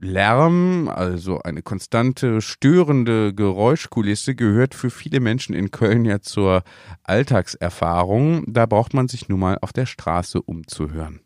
Lärm, 0.00 0.88
also 0.88 1.40
eine 1.40 1.62
konstante 1.62 2.40
störende 2.40 3.34
Geräuschkulisse, 3.34 4.34
gehört 4.34 4.74
für 4.74 4.90
viele 4.90 5.20
Menschen 5.20 5.54
in 5.54 5.70
Köln 5.70 6.04
ja 6.04 6.20
zur 6.20 6.62
Alltagserfahrung. 7.04 8.44
Da 8.46 8.66
braucht 8.66 8.94
man 8.94 9.08
sich 9.08 9.28
nun 9.28 9.40
mal 9.40 9.58
auf 9.60 9.72
der 9.72 9.86
Straße 9.86 10.40
umzuhören. 10.40 11.20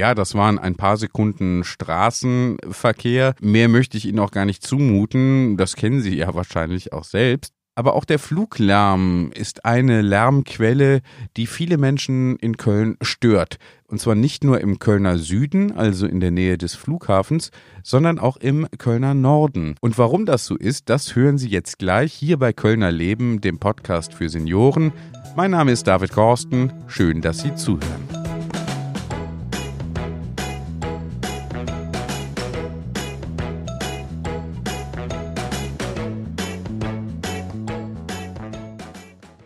Ja, 0.00 0.14
das 0.14 0.34
waren 0.34 0.58
ein 0.58 0.76
paar 0.76 0.96
Sekunden 0.96 1.62
Straßenverkehr. 1.62 3.34
Mehr 3.42 3.68
möchte 3.68 3.98
ich 3.98 4.06
Ihnen 4.06 4.18
auch 4.18 4.30
gar 4.30 4.46
nicht 4.46 4.62
zumuten. 4.62 5.58
Das 5.58 5.76
kennen 5.76 6.00
Sie 6.00 6.16
ja 6.16 6.34
wahrscheinlich 6.34 6.94
auch 6.94 7.04
selbst. 7.04 7.52
Aber 7.74 7.94
auch 7.94 8.06
der 8.06 8.18
Fluglärm 8.18 9.30
ist 9.34 9.66
eine 9.66 10.00
Lärmquelle, 10.00 11.02
die 11.36 11.46
viele 11.46 11.76
Menschen 11.76 12.36
in 12.36 12.56
Köln 12.56 12.96
stört. 13.02 13.58
Und 13.88 14.00
zwar 14.00 14.14
nicht 14.14 14.42
nur 14.42 14.62
im 14.62 14.78
Kölner 14.78 15.18
Süden, 15.18 15.72
also 15.72 16.06
in 16.06 16.20
der 16.20 16.30
Nähe 16.30 16.56
des 16.56 16.74
Flughafens, 16.74 17.50
sondern 17.82 18.18
auch 18.18 18.38
im 18.38 18.66
Kölner 18.78 19.12
Norden. 19.12 19.74
Und 19.82 19.98
warum 19.98 20.24
das 20.24 20.46
so 20.46 20.56
ist, 20.56 20.88
das 20.88 21.14
hören 21.14 21.36
Sie 21.36 21.50
jetzt 21.50 21.78
gleich 21.78 22.14
hier 22.14 22.38
bei 22.38 22.54
Kölner 22.54 22.90
Leben, 22.90 23.42
dem 23.42 23.58
Podcast 23.58 24.14
für 24.14 24.30
Senioren. 24.30 24.94
Mein 25.36 25.50
Name 25.50 25.72
ist 25.72 25.86
David 25.86 26.12
Korsten. 26.12 26.72
Schön, 26.86 27.20
dass 27.20 27.40
Sie 27.40 27.54
zuhören. 27.54 28.09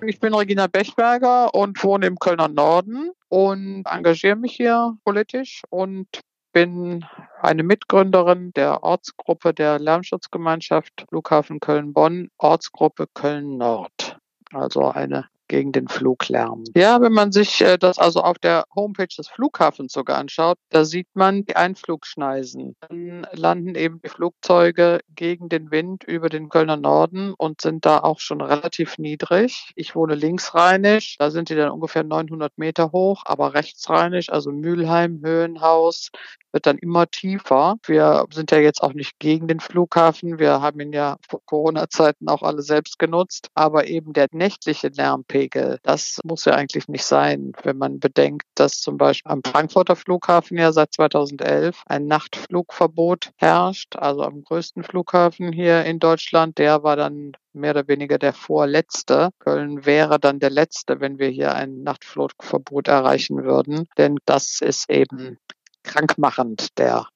Ich 0.07 0.21
bin 0.21 0.35
Regina 0.35 0.67
Bechberger 0.67 1.55
und 1.55 1.83
wohne 1.83 2.07
im 2.07 2.19
Kölner 2.19 2.49
Norden 2.49 3.11
und 3.29 3.85
engagiere 3.87 4.37
mich 4.37 4.55
hier 4.55 4.97
politisch 5.05 5.63
und 5.71 6.07
bin 6.53 7.05
eine 7.41 7.63
Mitgründerin 7.63 8.53
der 8.53 8.83
Ortsgruppe 8.83 9.55
der 9.55 9.79
Lärmschutzgemeinschaft 9.79 11.07
Flughafen 11.09 11.59
Köln-Bonn, 11.59 12.29
Ortsgruppe 12.39 13.07
Köln-Nord. 13.15 14.19
Also 14.53 14.91
eine 14.91 15.27
gegen 15.55 15.71
den 15.71 15.87
Fluglärm. 15.87 16.65
Ja, 16.75 17.01
wenn 17.01 17.13
man 17.13 17.31
sich 17.31 17.61
äh, 17.61 17.79
das 17.79 18.01
also 18.01 18.23
auf 18.23 18.41
der 18.41 18.65
Homepage 18.75 19.07
des 19.17 19.29
Flughafens 19.29 19.93
sogar 19.93 20.19
anschaut, 20.19 20.59
da 20.71 20.85
sieht 20.85 21.07
man 21.15 21.45
die 21.45 21.55
Einflugschneisen. 21.55 22.75
Dann 22.81 23.25
landen 23.31 23.77
eben 23.77 24.01
die 24.05 24.09
Flugzeuge 24.09 24.99
gegen 25.15 25.49
den 25.49 25.71
Wind 25.71 26.03
über 26.03 26.29
den 26.29 26.49
Kölner 26.49 26.77
Norden 26.77 27.35
und 27.39 27.61
sind 27.61 27.87
da 27.87 28.01
auch 28.01 28.19
schon 28.19 28.41
relativ 28.41 28.99
niedrig. 28.99 29.71
Ich 29.77 29.95
wohne 29.95 30.17
linksrheinisch, 30.17 31.19
da 31.21 31.31
sind 31.31 31.51
die 31.51 31.55
dann 31.55 31.71
ungefähr 31.71 32.03
900 32.03 32.59
Meter 32.59 32.91
hoch, 32.91 33.23
aber 33.25 33.55
rechtsrheinisch, 33.55 34.31
also 34.31 34.51
Mülheim, 34.51 35.21
Höhenhaus, 35.23 36.11
wird 36.55 36.67
dann 36.67 36.79
immer 36.79 37.11
tiefer. 37.11 37.77
Wir 37.85 38.27
sind 38.33 38.53
ja 38.53 38.59
jetzt 38.59 38.81
auch 38.81 38.95
nicht 38.95 39.19
gegen 39.19 39.49
den 39.49 39.61
Flughafen. 39.61 40.39
Wir 40.39 40.63
haben 40.63 40.81
ihn 40.81 40.93
ja 40.93 41.17
vor 41.29 41.41
Corona-Zeiten 41.45 42.29
auch 42.29 42.43
alle 42.43 42.63
selbst 42.63 42.99
genutzt. 42.99 43.49
Aber 43.55 43.89
eben 43.89 44.13
der 44.13 44.29
nächtliche 44.31 44.89
Lärmpegel, 44.89 45.79
das 45.83 46.21
muss 46.25 46.45
ja 46.45 46.55
eigentlich 46.55 46.89
nicht 46.89 47.05
sein, 47.05 47.53
wenn 47.65 47.77
man 47.77 47.99
bedenkt, 47.99 48.47
dass 48.55 48.81
zum 48.81 48.97
Beispiel 48.97 49.33
am 49.33 49.43
Frankfurter 49.45 49.97
Flughafen 49.97 50.57
ja 50.57 50.73
seit 50.73 50.95
2011 50.95 51.83
ein 51.87 52.07
Nachtflugverbot 52.07 53.31
herrscht. 53.37 53.97
Also 53.97 54.23
am 54.23 54.45
größten 54.45 54.85
Flughafen 54.85 55.53
hier 55.53 55.85
in 55.85 55.99
Deutschland. 55.99 56.59
Der 56.59 56.85
war 56.85 56.95
dann 56.95 57.33
mehr 57.53 57.73
oder 57.73 57.89
weniger 57.89 58.19
der 58.19 58.33
vorletzte. 58.33 59.31
Köln 59.39 59.85
wäre 59.87 60.21
dann 60.21 60.39
der 60.39 60.51
letzte, 60.51 61.01
wenn 61.01 61.19
wir 61.19 61.29
hier 61.29 61.55
ein 61.55 61.83
Nachtflugverbot 61.83 62.89
erreichen 62.89 63.45
würden. 63.45 63.87
Denn 63.97 64.19
das 64.25 64.61
ist 64.61 64.91
eben 64.91 65.39
krankmachend, 65.85 66.79
der 66.79 67.07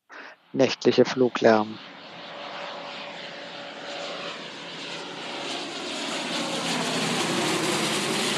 nächtliche 0.52 1.04
Fluglärm. 1.04 1.78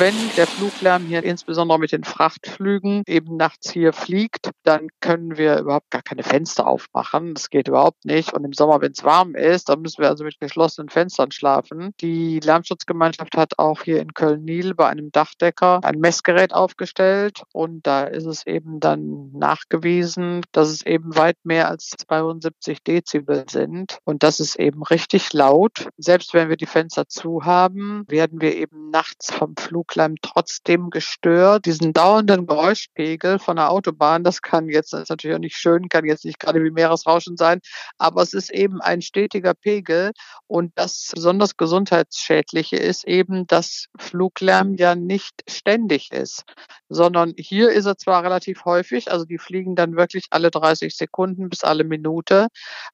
Wenn 0.01 0.15
der 0.35 0.47
Fluglärm 0.47 1.05
hier 1.05 1.23
insbesondere 1.23 1.79
mit 1.79 1.93
den 1.93 2.05
Frachtflügen 2.05 3.03
eben 3.07 3.37
nachts 3.37 3.71
hier 3.71 3.93
fliegt, 3.93 4.51
dann 4.63 4.89
können 5.01 5.37
wir 5.37 5.59
überhaupt 5.59 5.91
gar 5.91 6.01
keine 6.01 6.23
Fenster 6.23 6.67
aufmachen. 6.67 7.35
Das 7.35 7.51
geht 7.51 7.69
überhaupt 7.69 8.07
nicht. 8.07 8.33
Und 8.33 8.45
im 8.45 8.55
Sommer, 8.55 8.81
wenn 8.81 8.93
es 8.93 9.05
warm 9.05 9.35
ist, 9.35 9.69
dann 9.69 9.83
müssen 9.83 10.01
wir 10.01 10.09
also 10.09 10.25
mit 10.25 10.41
geschlossenen 10.41 10.89
Fenstern 10.89 11.33
schlafen. 11.33 11.93
Die 12.01 12.41
Lärmschutzgemeinschaft 12.41 13.37
hat 13.37 13.59
auch 13.59 13.83
hier 13.83 14.01
in 14.01 14.15
Köln-Niel 14.15 14.75
bei 14.75 14.89
einem 14.89 15.13
Dachdecker 15.13 15.81
ein 15.83 16.01
Messgerät 16.01 16.55
aufgestellt 16.55 17.43
und 17.53 17.87
da 17.87 18.05
ist 18.05 18.25
es 18.25 18.47
eben 18.47 18.81
dann 18.81 19.31
nachgewiesen, 19.33 20.41
dass 20.53 20.71
es 20.71 20.87
eben 20.87 21.15
weit 21.15 21.37
mehr 21.45 21.69
als 21.69 21.91
72 21.91 22.83
Dezibel 22.83 23.45
sind. 23.51 23.99
Und 24.05 24.23
das 24.23 24.41
ist 24.41 24.59
eben 24.59 24.83
richtig 24.83 25.35
laut. 25.35 25.89
Selbst 25.99 26.33
wenn 26.33 26.49
wir 26.49 26.57
die 26.57 26.65
Fenster 26.65 27.07
zu 27.07 27.45
haben, 27.45 28.05
werden 28.09 28.41
wir 28.41 28.57
eben 28.57 28.89
nachts 28.89 29.31
vom 29.31 29.57
Flug 29.57 29.90
Flugklemm 29.91 30.15
trotzdem 30.23 30.91
gestört. 30.91 31.67
Diesen 31.67 31.93
dauernden 31.93 32.47
Geräuschpegel 32.47 33.39
von 33.39 33.57
der 33.57 33.71
Autobahn, 33.71 34.23
das 34.23 34.41
kann 34.41 34.69
jetzt, 34.69 34.93
das 34.93 35.03
ist 35.03 35.09
natürlich 35.11 35.37
auch 35.37 35.41
nicht 35.41 35.57
schön, 35.57 35.89
kann 35.89 36.05
jetzt 36.05 36.25
nicht 36.25 36.39
gerade 36.39 36.63
wie 36.63 36.71
Meeresrauschen 36.71 37.37
sein, 37.37 37.61
aber 37.99 38.23
es 38.23 38.33
ist 38.33 38.51
eben 38.51 38.81
ein 38.81 39.03
stetiger 39.03 39.55
Pegel 39.55 40.13
und 40.47 40.73
das 40.77 41.11
besonders 41.15 41.57
gesundheitsschädliche 41.57 42.77
ist 42.77 43.05
eben, 43.05 43.47
dass 43.47 43.87
Fluglärm 43.99 44.75
ja 44.75 44.95
nicht 44.95 45.43
ständig 45.49 46.13
ist, 46.13 46.45
sondern 46.89 47.35
hier 47.37 47.71
ist 47.71 47.87
er 47.87 47.97
zwar 47.97 48.23
relativ 48.23 48.65
häufig, 48.65 49.11
also 49.11 49.25
die 49.25 49.39
fliegen 49.39 49.75
dann 49.75 49.97
wirklich 49.97 50.27
alle 50.31 50.51
30 50.51 50.97
Sekunden 50.97 51.49
bis 51.49 51.65
alle 51.65 51.85
Minute, 51.85 52.49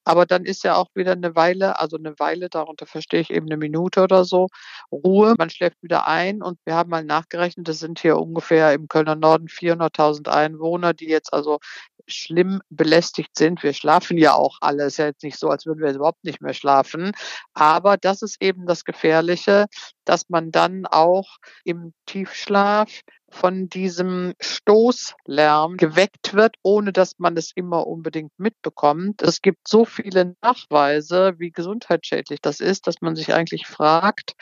aber 0.05 0.25
dann 0.25 0.45
ist 0.45 0.65
ja 0.65 0.77
auch 0.77 0.89
wieder 0.95 1.13
eine 1.13 1.35
Weile, 1.37 1.79
also 1.79 1.99
eine 1.99 2.19
Weile, 2.19 2.49
darunter 2.49 2.87
verstehe 2.87 3.21
ich 3.21 3.31
eben 3.31 3.47
eine 3.47 3.59
Minute 3.59 4.03
oder 4.03 4.25
so, 4.25 4.49
Ruhe, 4.91 5.35
man 5.37 5.51
schläft 5.51 5.83
wieder 5.83 6.07
ein 6.07 6.43
und 6.43 6.59
wir 6.65 6.75
haben 6.75 6.86
haben 6.87 6.91
mal 6.91 7.05
nachgerechnet, 7.05 7.69
es 7.69 7.81
sind 7.81 7.99
hier 7.99 8.17
ungefähr 8.17 8.73
im 8.73 8.87
Kölner 8.89 9.17
Norden 9.17 9.49
400.000 9.49 10.29
Einwohner, 10.29 10.95
die 10.95 11.09
jetzt 11.09 11.33
also 11.33 11.59
schlimm 12.07 12.63
belästigt 12.71 13.37
sind. 13.37 13.65
Wir 13.65 13.73
schlafen 13.73 14.17
ja 14.17 14.35
auch 14.35 14.59
alle. 14.61 14.85
Es 14.85 14.95
ist 14.95 14.99
ja 14.99 15.07
jetzt 15.07 15.25
nicht 15.25 15.39
so, 15.39 15.49
als 15.49 15.67
würden 15.67 15.83
wir 15.83 15.93
überhaupt 15.93 16.23
nicht 16.23 16.41
mehr 16.41 16.55
schlafen. 16.55 17.13
Aber 17.55 17.97
das 17.97 18.23
ist 18.23 18.41
eben 18.41 18.67
das 18.67 18.85
Gefährliche, 18.85 19.67
dass 20.05 20.29
man 20.29 20.53
dann 20.53 20.87
auch 20.87 21.39
im 21.65 21.93
Tiefschlaf 22.07 23.01
von 23.29 23.69
diesem 23.69 24.35
Stoßlärm 24.41 25.77
geweckt 25.77 26.35
wird, 26.35 26.55
ohne 26.63 26.93
dass 26.93 27.19
man 27.19 27.37
es 27.37 27.51
immer 27.53 27.89
unbedingt 27.89 28.39
mitbekommt. 28.39 29.21
Es 29.23 29.43
gibt 29.43 29.67
so 29.67 29.85
viele 29.85 30.37
Nachweise, 30.43 31.35
wie 31.39 31.51
gesundheitsschädlich 31.51 32.41
das 32.41 32.61
ist, 32.61 32.87
dass 32.87 33.01
man 33.01 33.17
sich 33.17 33.35
eigentlich 33.35 33.67
fragt, 33.67 34.35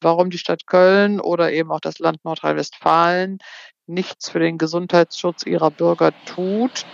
warum 0.00 0.30
die 0.30 0.38
Stadt 0.38 0.66
Köln 0.66 1.20
oder 1.20 1.52
eben 1.52 1.70
auch 1.70 1.80
das 1.80 1.98
Land 1.98 2.24
Nordrhein-Westfalen 2.24 3.38
nichts 3.86 4.30
für 4.30 4.38
den 4.38 4.58
Gesundheitsschutz 4.58 5.44
ihrer 5.44 5.70
Bürger 5.70 6.12
tut. 6.26 6.84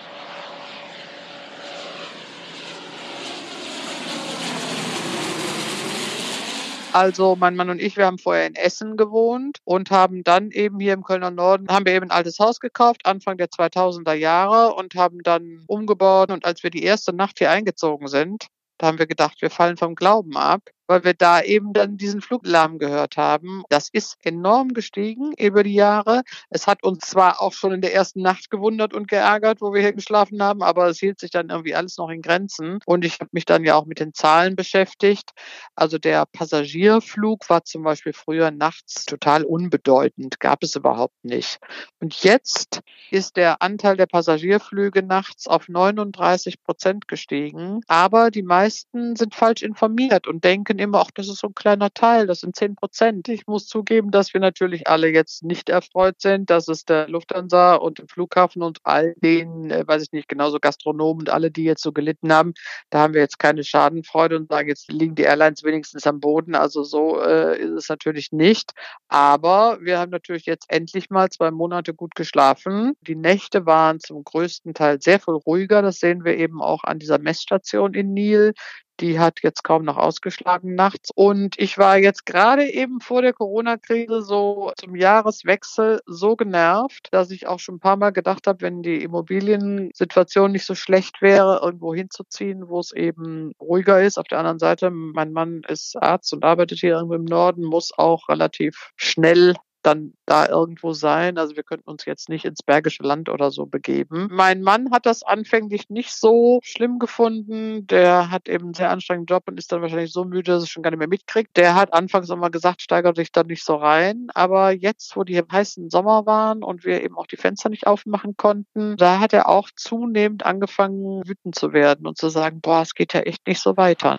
Also 6.92 7.34
mein 7.34 7.56
Mann 7.56 7.70
und 7.70 7.82
ich, 7.82 7.96
wir 7.96 8.06
haben 8.06 8.18
vorher 8.18 8.46
in 8.46 8.54
Essen 8.54 8.96
gewohnt 8.96 9.58
und 9.64 9.90
haben 9.90 10.22
dann 10.22 10.52
eben 10.52 10.78
hier 10.78 10.92
im 10.92 11.02
Kölner 11.02 11.32
Norden, 11.32 11.66
haben 11.66 11.86
wir 11.86 11.92
eben 11.92 12.06
ein 12.06 12.16
altes 12.16 12.38
Haus 12.38 12.60
gekauft, 12.60 13.04
Anfang 13.04 13.36
der 13.36 13.48
2000er 13.48 14.12
Jahre 14.12 14.74
und 14.74 14.94
haben 14.94 15.18
dann 15.24 15.64
umgebaut. 15.66 16.30
Und 16.30 16.44
als 16.44 16.62
wir 16.62 16.70
die 16.70 16.84
erste 16.84 17.12
Nacht 17.12 17.40
hier 17.40 17.50
eingezogen 17.50 18.06
sind, 18.06 18.46
da 18.78 18.86
haben 18.86 19.00
wir 19.00 19.08
gedacht, 19.08 19.42
wir 19.42 19.50
fallen 19.50 19.76
vom 19.76 19.96
Glauben 19.96 20.36
ab 20.36 20.62
weil 20.86 21.04
wir 21.04 21.14
da 21.14 21.40
eben 21.40 21.72
dann 21.72 21.96
diesen 21.96 22.20
Fluglärm 22.20 22.78
gehört 22.78 23.16
haben. 23.16 23.62
Das 23.68 23.88
ist 23.92 24.16
enorm 24.22 24.74
gestiegen 24.74 25.32
über 25.38 25.62
die 25.62 25.74
Jahre. 25.74 26.22
Es 26.50 26.66
hat 26.66 26.82
uns 26.82 27.06
zwar 27.06 27.40
auch 27.40 27.52
schon 27.52 27.72
in 27.72 27.80
der 27.80 27.94
ersten 27.94 28.22
Nacht 28.22 28.50
gewundert 28.50 28.94
und 28.94 29.08
geärgert, 29.08 29.60
wo 29.60 29.72
wir 29.72 29.80
hier 29.80 29.92
geschlafen 29.92 30.42
haben, 30.42 30.62
aber 30.62 30.88
es 30.88 30.98
hielt 30.98 31.20
sich 31.20 31.30
dann 31.30 31.50
irgendwie 31.50 31.74
alles 31.74 31.96
noch 31.96 32.10
in 32.10 32.22
Grenzen. 32.22 32.78
Und 32.86 33.04
ich 33.04 33.20
habe 33.20 33.30
mich 33.32 33.44
dann 33.44 33.64
ja 33.64 33.76
auch 33.76 33.86
mit 33.86 34.00
den 34.00 34.14
Zahlen 34.14 34.56
beschäftigt. 34.56 35.30
Also 35.74 35.98
der 35.98 36.26
Passagierflug 36.26 37.48
war 37.48 37.64
zum 37.64 37.82
Beispiel 37.82 38.12
früher 38.12 38.50
nachts 38.50 39.04
total 39.06 39.44
unbedeutend, 39.44 40.40
gab 40.40 40.62
es 40.62 40.76
überhaupt 40.76 41.24
nicht. 41.24 41.58
Und 42.00 42.14
jetzt 42.22 42.80
ist 43.10 43.36
der 43.36 43.62
Anteil 43.62 43.96
der 43.96 44.06
Passagierflüge 44.06 45.02
nachts 45.02 45.46
auf 45.46 45.68
39 45.68 46.62
Prozent 46.62 47.08
gestiegen. 47.08 47.80
Aber 47.86 48.30
die 48.30 48.42
meisten 48.42 49.16
sind 49.16 49.34
falsch 49.34 49.62
informiert 49.62 50.26
und 50.26 50.44
denken, 50.44 50.73
denken 50.76 50.94
immer, 50.94 51.00
ach, 51.00 51.10
das 51.12 51.28
ist 51.28 51.38
so 51.38 51.48
ein 51.48 51.54
kleiner 51.54 51.92
Teil, 51.92 52.26
das 52.26 52.40
sind 52.40 52.56
zehn 52.56 52.74
Prozent. 52.76 53.28
Ich 53.28 53.46
muss 53.46 53.66
zugeben, 53.66 54.10
dass 54.10 54.34
wir 54.34 54.40
natürlich 54.40 54.86
alle 54.88 55.08
jetzt 55.08 55.42
nicht 55.42 55.68
erfreut 55.68 56.20
sind, 56.20 56.50
dass 56.50 56.68
es 56.68 56.84
der 56.84 57.08
Lufthansa 57.08 57.74
und 57.76 57.98
dem 57.98 58.08
Flughafen 58.08 58.62
und 58.62 58.78
all 58.84 59.14
den, 59.22 59.70
äh, 59.70 59.86
weiß 59.86 60.02
ich 60.02 60.12
nicht, 60.12 60.28
genauso 60.28 60.58
Gastronomen 60.58 61.22
und 61.22 61.30
alle, 61.30 61.50
die 61.50 61.64
jetzt 61.64 61.82
so 61.82 61.92
gelitten 61.92 62.32
haben, 62.32 62.54
da 62.90 63.00
haben 63.00 63.14
wir 63.14 63.20
jetzt 63.20 63.38
keine 63.38 63.64
Schadenfreude 63.64 64.36
und 64.36 64.48
sagen, 64.48 64.68
jetzt 64.68 64.90
liegen 64.90 65.14
die 65.14 65.22
Airlines 65.22 65.62
wenigstens 65.62 66.06
am 66.06 66.20
Boden. 66.20 66.54
Also 66.54 66.82
so 66.84 67.20
äh, 67.20 67.58
ist 67.58 67.72
es 67.72 67.88
natürlich 67.88 68.32
nicht. 68.32 68.72
Aber 69.08 69.78
wir 69.80 69.98
haben 69.98 70.10
natürlich 70.10 70.46
jetzt 70.46 70.66
endlich 70.68 71.10
mal 71.10 71.30
zwei 71.30 71.50
Monate 71.50 71.94
gut 71.94 72.14
geschlafen. 72.14 72.94
Die 73.02 73.16
Nächte 73.16 73.66
waren 73.66 74.00
zum 74.00 74.24
größten 74.24 74.74
Teil 74.74 75.00
sehr 75.00 75.20
viel 75.20 75.34
ruhiger. 75.34 75.82
Das 75.82 76.00
sehen 76.00 76.24
wir 76.24 76.36
eben 76.36 76.62
auch 76.62 76.84
an 76.84 76.98
dieser 76.98 77.18
Messstation 77.18 77.94
in 77.94 78.12
Nil. 78.12 78.52
Die 79.00 79.18
hat 79.18 79.40
jetzt 79.42 79.64
kaum 79.64 79.84
noch 79.84 79.96
ausgeschlagen 79.96 80.74
nachts. 80.74 81.10
Und 81.14 81.58
ich 81.58 81.78
war 81.78 81.98
jetzt 81.98 82.26
gerade 82.26 82.68
eben 82.68 83.00
vor 83.00 83.22
der 83.22 83.32
Corona-Krise 83.32 84.22
so 84.22 84.72
zum 84.76 84.94
Jahreswechsel 84.94 86.00
so 86.06 86.36
genervt, 86.36 87.08
dass 87.10 87.30
ich 87.30 87.46
auch 87.48 87.58
schon 87.58 87.76
ein 87.76 87.80
paar 87.80 87.96
Mal 87.96 88.10
gedacht 88.10 88.46
habe, 88.46 88.60
wenn 88.62 88.82
die 88.82 89.02
Immobiliensituation 89.02 90.52
nicht 90.52 90.64
so 90.64 90.74
schlecht 90.74 91.22
wäre, 91.22 91.60
irgendwo 91.62 91.94
hinzuziehen, 91.94 92.68
wo 92.68 92.78
es 92.78 92.92
eben 92.92 93.52
ruhiger 93.60 94.00
ist. 94.02 94.18
Auf 94.18 94.28
der 94.28 94.38
anderen 94.38 94.60
Seite, 94.60 94.90
mein 94.90 95.32
Mann 95.32 95.62
ist 95.68 95.96
Arzt 96.00 96.32
und 96.32 96.44
arbeitet 96.44 96.78
hier 96.78 96.94
irgendwo 96.94 97.14
im 97.14 97.24
Norden, 97.24 97.64
muss 97.64 97.92
auch 97.96 98.28
relativ 98.28 98.92
schnell 98.96 99.54
dann 99.84 100.14
da 100.26 100.48
irgendwo 100.48 100.92
sein. 100.92 101.38
Also 101.38 101.56
wir 101.56 101.62
könnten 101.62 101.88
uns 101.90 102.04
jetzt 102.04 102.28
nicht 102.28 102.44
ins 102.44 102.62
Bergische 102.62 103.02
Land 103.02 103.28
oder 103.28 103.50
so 103.50 103.66
begeben. 103.66 104.28
Mein 104.30 104.62
Mann 104.62 104.90
hat 104.90 105.06
das 105.06 105.22
anfänglich 105.22 105.90
nicht 105.90 106.12
so 106.12 106.60
schlimm 106.62 106.98
gefunden. 106.98 107.86
Der 107.86 108.30
hat 108.30 108.48
eben 108.48 108.64
einen 108.64 108.74
sehr 108.74 108.90
anstrengenden 108.90 109.34
Job 109.34 109.44
und 109.46 109.58
ist 109.58 109.70
dann 109.70 109.82
wahrscheinlich 109.82 110.12
so 110.12 110.24
müde, 110.24 110.52
dass 110.52 110.64
er 110.64 110.68
schon 110.68 110.82
gar 110.82 110.90
nicht 110.90 110.98
mehr 110.98 111.08
mitkriegt. 111.08 111.56
Der 111.56 111.74
hat 111.74 111.92
anfangs 111.92 112.30
immer 112.30 112.50
gesagt, 112.50 112.82
steigert 112.82 113.16
sich 113.16 113.30
da 113.30 113.42
nicht 113.42 113.64
so 113.64 113.76
rein. 113.76 114.28
Aber 114.34 114.70
jetzt, 114.70 115.16
wo 115.16 115.24
die 115.24 115.40
heißen 115.40 115.90
Sommer 115.90 116.26
waren 116.26 116.62
und 116.62 116.84
wir 116.84 117.02
eben 117.02 117.16
auch 117.16 117.26
die 117.26 117.36
Fenster 117.36 117.68
nicht 117.68 117.86
aufmachen 117.86 118.36
konnten, 118.36 118.96
da 118.96 119.20
hat 119.20 119.32
er 119.32 119.48
auch 119.48 119.68
zunehmend 119.76 120.46
angefangen, 120.46 121.22
wütend 121.26 121.54
zu 121.54 121.72
werden 121.72 122.06
und 122.06 122.16
zu 122.16 122.28
sagen, 122.30 122.60
boah, 122.60 122.82
es 122.82 122.94
geht 122.94 123.12
ja 123.12 123.20
echt 123.20 123.46
nicht 123.46 123.60
so 123.60 123.76
weiter. 123.76 124.18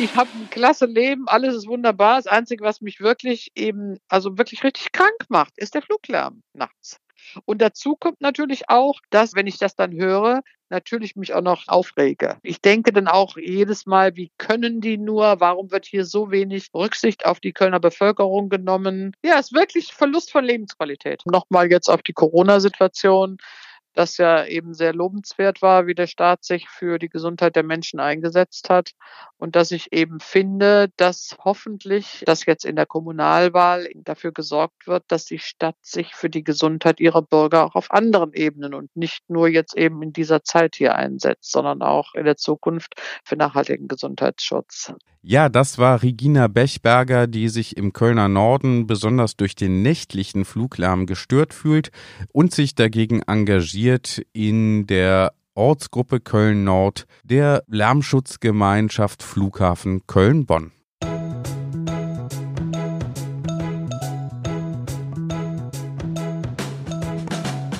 Ich 0.00 0.16
habe 0.16 0.30
ein 0.34 0.48
klasse 0.50 0.86
Leben, 0.86 1.28
alles 1.28 1.54
ist 1.54 1.66
wunderbar. 1.66 2.16
Das 2.16 2.26
Einzige, 2.26 2.64
was 2.64 2.80
mich 2.80 3.00
wirklich 3.00 3.52
eben, 3.54 3.98
also 4.08 4.38
wirklich 4.38 4.64
richtig 4.64 4.92
krank 4.92 5.26
macht, 5.28 5.52
ist 5.58 5.74
der 5.74 5.82
Fluglärm 5.82 6.42
nachts. 6.54 6.98
Und 7.44 7.60
dazu 7.60 7.96
kommt 7.96 8.20
natürlich 8.20 8.68
auch, 8.68 8.98
dass, 9.10 9.34
wenn 9.34 9.46
ich 9.46 9.58
das 9.58 9.76
dann 9.76 9.92
höre, 9.92 10.40
natürlich 10.70 11.16
mich 11.16 11.34
auch 11.34 11.42
noch 11.42 11.64
aufrege. 11.68 12.38
Ich 12.42 12.60
denke 12.60 12.92
dann 12.92 13.08
auch 13.08 13.36
jedes 13.36 13.86
Mal, 13.86 14.16
wie 14.16 14.30
können 14.38 14.80
die 14.80 14.96
nur? 14.96 15.40
Warum 15.40 15.70
wird 15.70 15.84
hier 15.84 16.04
so 16.04 16.30
wenig 16.30 16.68
Rücksicht 16.74 17.26
auf 17.26 17.40
die 17.40 17.52
Kölner 17.52 17.80
Bevölkerung 17.80 18.48
genommen? 18.48 19.12
Ja, 19.22 19.38
es 19.38 19.46
ist 19.46 19.54
wirklich 19.54 19.92
Verlust 19.92 20.32
von 20.32 20.44
Lebensqualität. 20.44 21.22
Nochmal 21.26 21.70
jetzt 21.70 21.88
auf 21.88 22.02
die 22.02 22.12
Corona-Situation 22.14 23.38
das 23.94 24.16
ja 24.18 24.44
eben 24.44 24.74
sehr 24.74 24.94
lobenswert 24.94 25.62
war, 25.62 25.86
wie 25.86 25.94
der 25.94 26.06
Staat 26.06 26.44
sich 26.44 26.68
für 26.68 26.98
die 26.98 27.08
Gesundheit 27.08 27.56
der 27.56 27.64
Menschen 27.64 27.98
eingesetzt 27.98 28.70
hat 28.70 28.92
und 29.36 29.56
dass 29.56 29.70
ich 29.72 29.92
eben 29.92 30.20
finde, 30.20 30.90
dass 30.96 31.36
hoffentlich, 31.44 32.22
dass 32.26 32.46
jetzt 32.46 32.64
in 32.64 32.76
der 32.76 32.86
Kommunalwahl 32.86 33.88
dafür 33.94 34.32
gesorgt 34.32 34.86
wird, 34.86 35.04
dass 35.08 35.24
die 35.24 35.38
Stadt 35.38 35.76
sich 35.82 36.14
für 36.14 36.30
die 36.30 36.44
Gesundheit 36.44 37.00
ihrer 37.00 37.22
Bürger 37.22 37.64
auch 37.64 37.74
auf 37.74 37.90
anderen 37.90 38.32
Ebenen 38.32 38.74
und 38.74 38.94
nicht 38.94 39.28
nur 39.28 39.48
jetzt 39.48 39.76
eben 39.76 40.02
in 40.02 40.12
dieser 40.12 40.44
Zeit 40.44 40.76
hier 40.76 40.94
einsetzt, 40.94 41.50
sondern 41.50 41.82
auch 41.82 42.14
in 42.14 42.24
der 42.24 42.36
Zukunft 42.36 42.94
für 43.24 43.36
nachhaltigen 43.36 43.88
Gesundheitsschutz. 43.88 44.92
Ja, 45.22 45.50
das 45.50 45.76
war 45.76 46.02
Regina 46.02 46.48
Bechberger, 46.48 47.26
die 47.26 47.50
sich 47.50 47.76
im 47.76 47.92
Kölner 47.92 48.28
Norden 48.28 48.86
besonders 48.86 49.36
durch 49.36 49.54
den 49.54 49.82
nächtlichen 49.82 50.46
Fluglärm 50.46 51.04
gestört 51.04 51.52
fühlt 51.52 51.90
und 52.32 52.54
sich 52.54 52.74
dagegen 52.74 53.20
engagiert 53.26 53.79
in 54.32 54.86
der 54.86 55.32
Ortsgruppe 55.54 56.20
Köln 56.20 56.64
Nord 56.64 57.06
der 57.24 57.62
Lärmschutzgemeinschaft 57.66 59.22
Flughafen 59.22 60.06
Köln-Bonn. 60.06 60.72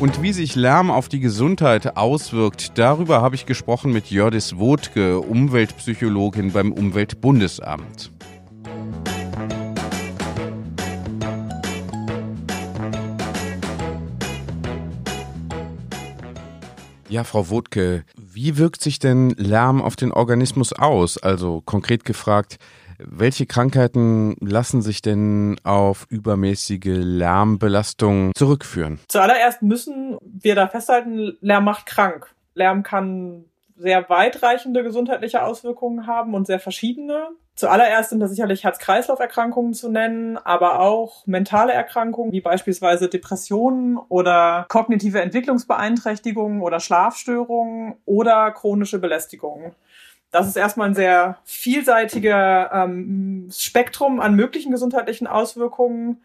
Und 0.00 0.22
wie 0.22 0.32
sich 0.32 0.56
Lärm 0.56 0.90
auf 0.90 1.10
die 1.10 1.20
Gesundheit 1.20 1.98
auswirkt, 1.98 2.78
darüber 2.78 3.20
habe 3.20 3.34
ich 3.34 3.44
gesprochen 3.44 3.92
mit 3.92 4.10
Jördis 4.10 4.56
Wodke, 4.56 5.20
Umweltpsychologin 5.20 6.52
beim 6.52 6.72
Umweltbundesamt. 6.72 8.10
Ja, 17.10 17.24
Frau 17.24 17.50
Wodke, 17.50 18.04
wie 18.16 18.56
wirkt 18.56 18.82
sich 18.82 19.00
denn 19.00 19.30
Lärm 19.30 19.82
auf 19.82 19.96
den 19.96 20.12
Organismus 20.12 20.72
aus? 20.72 21.18
Also 21.18 21.60
konkret 21.60 22.04
gefragt, 22.04 22.58
welche 22.98 23.46
Krankheiten 23.46 24.36
lassen 24.38 24.80
sich 24.80 25.02
denn 25.02 25.56
auf 25.64 26.06
übermäßige 26.08 26.80
Lärmbelastung 26.84 28.30
zurückführen? 28.36 29.00
Zuallererst 29.08 29.60
müssen 29.60 30.18
wir 30.22 30.54
da 30.54 30.68
festhalten, 30.68 31.36
Lärm 31.40 31.64
macht 31.64 31.86
krank. 31.86 32.32
Lärm 32.54 32.84
kann 32.84 33.46
sehr 33.80 34.08
weitreichende 34.10 34.82
gesundheitliche 34.82 35.42
Auswirkungen 35.42 36.06
haben 36.06 36.34
und 36.34 36.46
sehr 36.46 36.60
verschiedene. 36.60 37.28
Zuallererst 37.54 38.10
sind 38.10 38.20
da 38.20 38.28
sicherlich 38.28 38.62
Herz-Kreislauf-Erkrankungen 38.62 39.72
zu 39.72 39.90
nennen, 39.90 40.36
aber 40.36 40.80
auch 40.80 41.26
mentale 41.26 41.72
Erkrankungen 41.72 42.32
wie 42.32 42.42
beispielsweise 42.42 43.08
Depressionen 43.08 43.96
oder 43.96 44.66
kognitive 44.68 45.20
Entwicklungsbeeinträchtigungen 45.20 46.60
oder 46.60 46.78
Schlafstörungen 46.78 47.96
oder 48.04 48.50
chronische 48.50 48.98
Belästigungen. 48.98 49.72
Das 50.30 50.46
ist 50.46 50.56
erstmal 50.56 50.88
ein 50.88 50.94
sehr 50.94 51.38
vielseitiger 51.44 52.70
ähm, 52.72 53.48
Spektrum 53.50 54.20
an 54.20 54.36
möglichen 54.36 54.70
gesundheitlichen 54.70 55.26
Auswirkungen. 55.26 56.22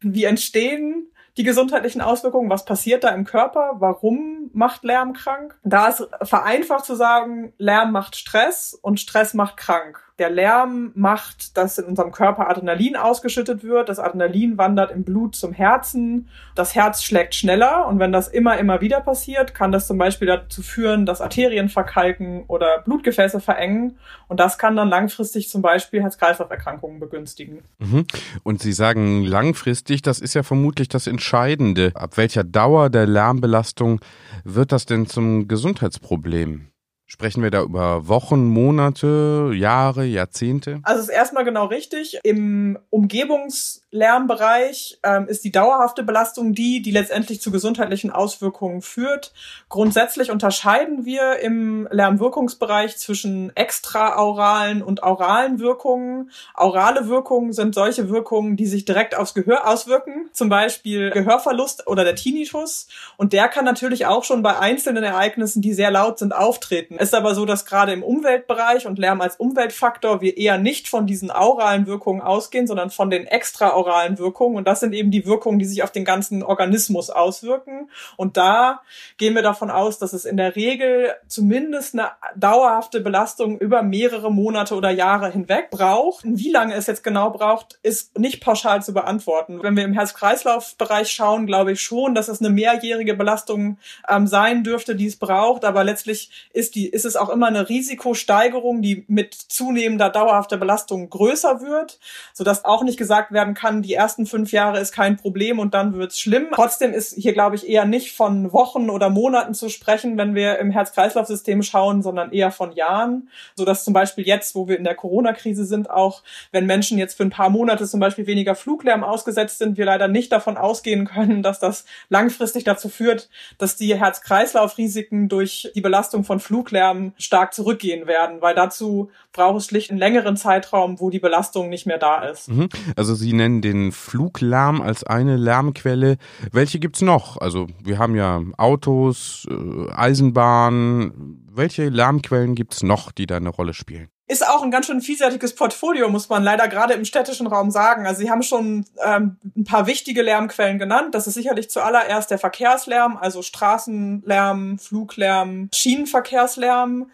Wie 0.00 0.24
entstehen 0.24 1.08
die 1.36 1.42
gesundheitlichen 1.42 2.00
Auswirkungen? 2.00 2.50
Was 2.50 2.64
passiert 2.64 3.04
da 3.04 3.08
im 3.10 3.24
Körper? 3.24 3.76
Warum 3.78 4.50
macht 4.52 4.84
Lärm 4.84 5.12
krank? 5.12 5.58
Da 5.64 5.88
ist 5.88 6.08
vereinfacht 6.22 6.84
zu 6.84 6.94
sagen, 6.94 7.52
Lärm 7.58 7.92
macht 7.92 8.16
Stress 8.16 8.74
und 8.80 9.00
Stress 9.00 9.34
macht 9.34 9.56
krank. 9.56 10.00
Der 10.20 10.30
Lärm 10.30 10.92
macht, 10.94 11.56
dass 11.56 11.76
in 11.78 11.86
unserem 11.86 12.12
Körper 12.12 12.48
Adrenalin 12.48 12.94
ausgeschüttet 12.94 13.64
wird. 13.64 13.88
Das 13.88 13.98
Adrenalin 13.98 14.56
wandert 14.58 14.92
im 14.92 15.02
Blut 15.02 15.34
zum 15.34 15.52
Herzen. 15.52 16.28
Das 16.54 16.76
Herz 16.76 17.02
schlägt 17.02 17.34
schneller. 17.34 17.88
Und 17.88 17.98
wenn 17.98 18.12
das 18.12 18.28
immer, 18.28 18.56
immer 18.58 18.80
wieder 18.80 19.00
passiert, 19.00 19.54
kann 19.54 19.72
das 19.72 19.88
zum 19.88 19.98
Beispiel 19.98 20.28
dazu 20.28 20.62
führen, 20.62 21.04
dass 21.04 21.20
Arterien 21.20 21.68
verkalken 21.68 22.44
oder 22.46 22.82
Blutgefäße 22.84 23.40
verengen. 23.40 23.98
Und 24.28 24.38
das 24.38 24.56
kann 24.56 24.76
dann 24.76 24.88
langfristig 24.88 25.48
zum 25.48 25.62
Beispiel 25.62 26.00
Herz-Kreislauf-Erkrankungen 26.00 27.00
begünstigen. 27.00 27.64
Mhm. 27.78 28.06
Und 28.44 28.62
Sie 28.62 28.72
sagen 28.72 29.24
langfristig, 29.24 30.02
das 30.02 30.20
ist 30.20 30.34
ja 30.34 30.44
vermutlich 30.44 30.88
das 30.88 31.08
Entscheidende. 31.08 31.90
Ab 31.94 32.16
welcher 32.16 32.44
Dauer 32.44 32.88
der 32.88 33.06
Lärmbelastung 33.06 34.00
wird 34.44 34.70
das 34.70 34.86
denn 34.86 35.06
zum 35.06 35.48
Gesundheitsproblem? 35.48 36.68
Sprechen 37.06 37.42
wir 37.42 37.50
da 37.50 37.62
über 37.62 38.08
Wochen, 38.08 38.46
Monate, 38.46 39.52
Jahre, 39.54 40.06
Jahrzehnte? 40.06 40.80
Also 40.84 41.02
ist 41.02 41.10
erstmal 41.10 41.44
genau 41.44 41.66
richtig. 41.66 42.18
Im 42.22 42.78
Umgebungslärmbereich 42.88 45.00
ähm, 45.02 45.28
ist 45.28 45.44
die 45.44 45.52
dauerhafte 45.52 46.02
Belastung 46.02 46.54
die, 46.54 46.80
die 46.80 46.92
letztendlich 46.92 47.42
zu 47.42 47.50
gesundheitlichen 47.50 48.10
Auswirkungen 48.10 48.80
führt. 48.80 49.34
Grundsätzlich 49.68 50.30
unterscheiden 50.30 51.04
wir 51.04 51.40
im 51.40 51.86
Lärmwirkungsbereich 51.90 52.96
zwischen 52.96 53.54
extraauralen 53.54 54.82
und 54.82 55.02
auralen 55.02 55.58
Wirkungen. 55.58 56.30
Aurale 56.54 57.06
Wirkungen 57.06 57.52
sind 57.52 57.74
solche 57.74 58.08
Wirkungen, 58.08 58.56
die 58.56 58.66
sich 58.66 58.86
direkt 58.86 59.14
aufs 59.14 59.34
Gehör 59.34 59.68
auswirken, 59.68 60.30
zum 60.32 60.48
Beispiel 60.48 61.10
Gehörverlust 61.10 61.86
oder 61.86 62.02
der 62.02 62.14
Tinnitus. 62.14 62.88
Und 63.18 63.34
der 63.34 63.48
kann 63.48 63.66
natürlich 63.66 64.06
auch 64.06 64.24
schon 64.24 64.42
bei 64.42 64.58
einzelnen 64.58 65.04
Ereignissen, 65.04 65.60
die 65.60 65.74
sehr 65.74 65.90
laut 65.90 66.18
sind, 66.18 66.34
auftreten. 66.34 66.93
Ist 66.98 67.14
aber 67.14 67.34
so, 67.34 67.44
dass 67.44 67.64
gerade 67.64 67.92
im 67.92 68.02
Umweltbereich 68.02 68.86
und 68.86 68.98
Lärm 68.98 69.20
als 69.20 69.36
Umweltfaktor 69.36 70.20
wir 70.20 70.36
eher 70.36 70.58
nicht 70.58 70.88
von 70.88 71.06
diesen 71.06 71.30
auralen 71.30 71.86
Wirkungen 71.86 72.22
ausgehen, 72.22 72.66
sondern 72.66 72.90
von 72.90 73.10
den 73.10 73.26
extra 73.26 73.74
binauralen 73.74 74.18
Wirkungen. 74.18 74.56
Und 74.56 74.66
das 74.66 74.80
sind 74.80 74.94
eben 74.94 75.10
die 75.10 75.26
Wirkungen, 75.26 75.58
die 75.58 75.64
sich 75.64 75.82
auf 75.82 75.90
den 75.90 76.04
ganzen 76.04 76.42
Organismus 76.42 77.10
auswirken. 77.10 77.90
Und 78.16 78.36
da 78.36 78.82
gehen 79.18 79.34
wir 79.34 79.42
davon 79.42 79.70
aus, 79.70 79.98
dass 79.98 80.12
es 80.12 80.24
in 80.24 80.36
der 80.36 80.56
Regel 80.56 81.14
zumindest 81.28 81.94
eine 81.94 82.10
dauerhafte 82.36 83.00
Belastung 83.00 83.58
über 83.58 83.82
mehrere 83.82 84.32
Monate 84.32 84.74
oder 84.74 84.90
Jahre 84.90 85.30
hinweg 85.30 85.70
braucht. 85.70 86.24
Wie 86.24 86.50
lange 86.50 86.74
es 86.74 86.86
jetzt 86.86 87.04
genau 87.04 87.30
braucht, 87.30 87.78
ist 87.82 88.18
nicht 88.18 88.42
pauschal 88.42 88.82
zu 88.82 88.92
beantworten. 88.92 89.62
Wenn 89.62 89.76
wir 89.76 89.84
im 89.84 89.92
Herz-Kreislauf-Bereich 89.92 91.10
schauen, 91.10 91.46
glaube 91.46 91.72
ich 91.72 91.80
schon, 91.80 92.14
dass 92.14 92.28
es 92.28 92.40
eine 92.40 92.50
mehrjährige 92.50 93.14
Belastung 93.14 93.78
ähm, 94.08 94.26
sein 94.26 94.64
dürfte, 94.64 94.96
die 94.96 95.06
es 95.06 95.16
braucht. 95.16 95.64
Aber 95.64 95.84
letztlich 95.84 96.30
ist, 96.52 96.74
die, 96.74 96.83
ist 96.86 97.04
es 97.04 97.16
auch 97.16 97.28
immer 97.28 97.46
eine 97.46 97.68
Risikosteigerung, 97.68 98.82
die 98.82 99.04
mit 99.08 99.34
zunehmender 99.34 100.10
dauerhafter 100.10 100.56
Belastung 100.56 101.10
größer 101.10 101.60
wird, 101.60 101.98
sodass 102.32 102.64
auch 102.64 102.82
nicht 102.82 102.98
gesagt 102.98 103.32
werden 103.32 103.54
kann, 103.54 103.82
die 103.82 103.94
ersten 103.94 104.26
fünf 104.26 104.52
Jahre 104.52 104.80
ist 104.80 104.92
kein 104.92 105.16
Problem 105.16 105.58
und 105.58 105.74
dann 105.74 105.94
wird's 105.94 106.20
schlimm. 106.20 106.48
Trotzdem 106.54 106.92
ist 106.92 107.14
hier, 107.14 107.32
glaube 107.32 107.56
ich, 107.56 107.68
eher 107.68 107.84
nicht 107.84 108.16
von 108.16 108.52
Wochen 108.52 108.90
oder 108.90 109.10
Monaten 109.10 109.54
zu 109.54 109.68
sprechen, 109.68 110.18
wenn 110.18 110.34
wir 110.34 110.58
im 110.58 110.70
Herz-Kreislauf-System 110.70 111.62
schauen, 111.62 112.02
sondern 112.02 112.32
eher 112.32 112.50
von 112.50 112.72
Jahren, 112.72 113.28
sodass 113.54 113.84
zum 113.84 113.94
Beispiel 113.94 114.26
jetzt, 114.26 114.54
wo 114.54 114.68
wir 114.68 114.78
in 114.78 114.84
der 114.84 114.94
Corona-Krise 114.94 115.64
sind, 115.64 115.90
auch 115.90 116.22
wenn 116.52 116.66
Menschen 116.66 116.98
jetzt 116.98 117.16
für 117.16 117.24
ein 117.24 117.30
paar 117.30 117.50
Monate 117.50 117.86
zum 117.86 118.00
Beispiel 118.00 118.26
weniger 118.26 118.54
Fluglärm 118.54 119.04
ausgesetzt 119.04 119.58
sind, 119.58 119.76
wir 119.76 119.84
leider 119.84 120.08
nicht 120.08 120.32
davon 120.32 120.56
ausgehen 120.56 121.06
können, 121.06 121.42
dass 121.42 121.60
das 121.60 121.84
langfristig 122.08 122.64
dazu 122.64 122.88
führt, 122.88 123.28
dass 123.58 123.76
die 123.76 123.94
Herz-Kreislauf-Risiken 123.96 125.28
durch 125.28 125.70
die 125.74 125.80
Belastung 125.80 126.24
von 126.24 126.40
Fluglärm 126.40 126.73
stark 127.16 127.54
zurückgehen 127.54 128.06
werden, 128.06 128.40
weil 128.40 128.54
dazu 128.54 129.10
braucht 129.32 129.58
es 129.58 129.66
schlicht 129.66 129.90
einen 129.90 129.98
längeren 129.98 130.36
Zeitraum, 130.36 131.00
wo 131.00 131.10
die 131.10 131.18
Belastung 131.18 131.68
nicht 131.68 131.86
mehr 131.86 131.98
da 131.98 132.22
ist. 132.24 132.48
Mhm. 132.48 132.68
Also 132.96 133.14
Sie 133.14 133.32
nennen 133.32 133.62
den 133.62 133.92
Fluglärm 133.92 134.80
als 134.80 135.04
eine 135.04 135.36
Lärmquelle. 135.36 136.16
Welche 136.52 136.78
gibt's 136.78 137.02
noch? 137.02 137.38
Also 137.38 137.66
wir 137.82 137.98
haben 137.98 138.14
ja 138.14 138.42
Autos, 138.56 139.46
äh, 139.50 139.92
Eisenbahn. 139.92 141.40
Welche 141.52 141.88
Lärmquellen 141.88 142.54
gibt's 142.54 142.82
noch, 142.82 143.12
die 143.12 143.26
da 143.26 143.36
eine 143.36 143.50
Rolle 143.50 143.74
spielen? 143.74 144.08
Ist 144.26 144.46
auch 144.46 144.62
ein 144.62 144.70
ganz 144.70 144.86
schön 144.86 145.02
vielseitiges 145.02 145.54
Portfolio, 145.54 146.08
muss 146.08 146.28
man 146.28 146.42
leider 146.42 146.66
gerade 146.68 146.94
im 146.94 147.04
städtischen 147.04 147.46
Raum 147.46 147.70
sagen. 147.70 148.06
Also 148.06 148.20
Sie 148.20 148.30
haben 148.30 148.42
schon 148.42 148.86
ähm, 149.04 149.36
ein 149.56 149.64
paar 149.64 149.86
wichtige 149.86 150.22
Lärmquellen 150.22 150.78
genannt. 150.78 151.14
Das 151.14 151.26
ist 151.26 151.34
sicherlich 151.34 151.68
zuallererst 151.68 152.30
der 152.30 152.38
Verkehrslärm, 152.38 153.18
also 153.18 153.42
Straßenlärm, 153.42 154.78
Fluglärm, 154.78 155.68
Schienenverkehrslärm. 155.74 157.10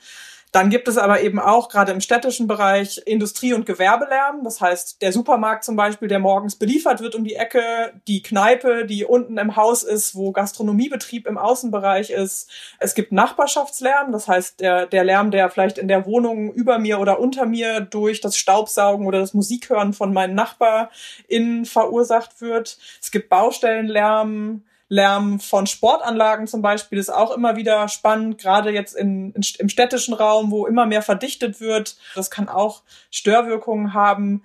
Dann 0.53 0.69
gibt 0.69 0.89
es 0.89 0.99
aber 0.99 1.21
eben 1.21 1.39
auch 1.39 1.69
gerade 1.69 1.93
im 1.93 2.01
städtischen 2.01 2.49
Bereich 2.49 3.01
Industrie- 3.07 3.53
und 3.53 3.67
Gewerbelärm. 3.67 4.43
Das 4.43 4.61
heißt, 4.61 5.01
der 5.01 5.13
Supermarkt 5.13 5.63
zum 5.63 5.77
Beispiel, 5.77 6.09
der 6.09 6.19
morgens 6.19 6.57
beliefert 6.57 7.01
wird 7.01 7.15
um 7.15 7.25
die 7.25 7.37
Ecke, 7.37 7.93
die 8.09 8.23
Kneipe, 8.23 8.85
die 8.85 9.05
unten 9.05 9.39
im 9.39 9.55
Haus 9.55 9.85
ist, 9.85 10.17
wo 10.17 10.33
Gastronomiebetrieb 10.33 11.29
im 11.29 11.39
Außenbereich 11.39 12.11
ist. 12.11 12.51
Es 12.81 12.95
gibt 12.95 13.13
Nachbarschaftslärm. 13.13 14.11
Das 14.11 14.27
heißt, 14.27 14.61
der, 14.61 14.87
der 14.87 15.05
Lärm, 15.05 15.31
der 15.31 15.51
vielleicht 15.51 15.79
in 15.79 15.87
der 15.87 16.05
Wohnung 16.05 16.53
über 16.53 16.79
mir 16.79 16.99
oder 16.99 17.21
unter 17.21 17.47
mir 17.47 17.81
durch 17.81 18.21
das 18.21 18.37
Staubsaugen 18.37 19.07
oder 19.07 19.21
das 19.21 19.35
Musikhören 19.35 19.93
von 19.93 20.13
meinen 20.13 20.35
NachbarInnen 20.35 21.65
verursacht 21.65 22.41
wird. 22.41 22.77
Es 23.01 23.13
gibt 23.13 23.29
Baustellenlärm. 23.29 24.63
Lärm 24.91 25.39
von 25.39 25.69
Sportanlagen 25.69 26.49
zum 26.49 26.63
Beispiel 26.63 26.99
ist 26.99 27.11
auch 27.11 27.35
immer 27.35 27.57
wieder 27.57 27.89
spannend, 27.89 28.39
gerade 28.39 28.71
jetzt 28.71 28.95
in, 28.95 29.33
in, 29.33 29.43
im 29.59 29.69
städtischen 29.69 30.15
Raum, 30.15 30.51
wo 30.51 30.67
immer 30.67 30.85
mehr 30.85 31.01
verdichtet 31.01 31.61
wird. 31.61 31.97
Das 32.17 32.29
kann 32.29 32.49
auch 32.49 32.83
Störwirkungen 33.11 33.95
haben. 33.95 34.43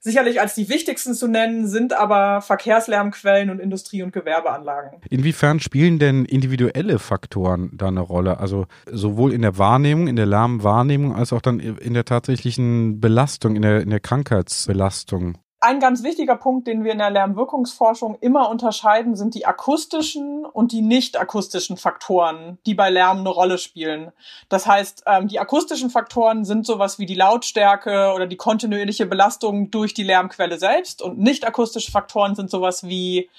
Sicherlich 0.00 0.40
als 0.40 0.54
die 0.54 0.68
wichtigsten 0.68 1.14
zu 1.14 1.28
nennen 1.28 1.66
sind 1.68 1.94
aber 1.94 2.42
Verkehrslärmquellen 2.42 3.48
und 3.50 3.60
Industrie- 3.60 4.02
und 4.02 4.12
Gewerbeanlagen. 4.12 5.00
Inwiefern 5.08 5.60
spielen 5.60 5.98
denn 6.00 6.24
individuelle 6.26 6.98
Faktoren 6.98 7.70
da 7.72 7.86
eine 7.88 8.00
Rolle? 8.00 8.38
Also 8.38 8.66
sowohl 8.90 9.32
in 9.32 9.42
der 9.42 9.56
Wahrnehmung, 9.58 10.08
in 10.08 10.16
der 10.16 10.26
Lärmwahrnehmung, 10.26 11.14
als 11.14 11.32
auch 11.32 11.40
dann 11.40 11.60
in 11.60 11.94
der 11.94 12.04
tatsächlichen 12.04 13.00
Belastung, 13.00 13.56
in 13.56 13.62
der, 13.62 13.80
in 13.80 13.90
der 13.90 14.00
Krankheitsbelastung? 14.00 15.38
Ein 15.66 15.80
ganz 15.80 16.02
wichtiger 16.02 16.36
Punkt, 16.36 16.66
den 16.66 16.84
wir 16.84 16.92
in 16.92 16.98
der 16.98 17.08
Lärmwirkungsforschung 17.08 18.18
immer 18.20 18.50
unterscheiden, 18.50 19.16
sind 19.16 19.34
die 19.34 19.46
akustischen 19.46 20.44
und 20.44 20.72
die 20.72 20.82
nicht 20.82 21.18
akustischen 21.18 21.78
Faktoren, 21.78 22.58
die 22.66 22.74
bei 22.74 22.90
Lärm 22.90 23.20
eine 23.20 23.30
Rolle 23.30 23.56
spielen. 23.56 24.12
Das 24.50 24.66
heißt, 24.66 25.04
ähm, 25.06 25.26
die 25.26 25.40
akustischen 25.40 25.88
Faktoren 25.88 26.44
sind 26.44 26.66
sowas 26.66 26.98
wie 26.98 27.06
die 27.06 27.14
Lautstärke 27.14 28.12
oder 28.14 28.26
die 28.26 28.36
kontinuierliche 28.36 29.06
Belastung 29.06 29.70
durch 29.70 29.94
die 29.94 30.02
Lärmquelle 30.02 30.58
selbst 30.58 31.00
und 31.00 31.18
nicht 31.18 31.46
akustische 31.46 31.90
Faktoren 31.90 32.34
sind 32.34 32.50
sowas 32.50 32.84
wie 32.86 33.30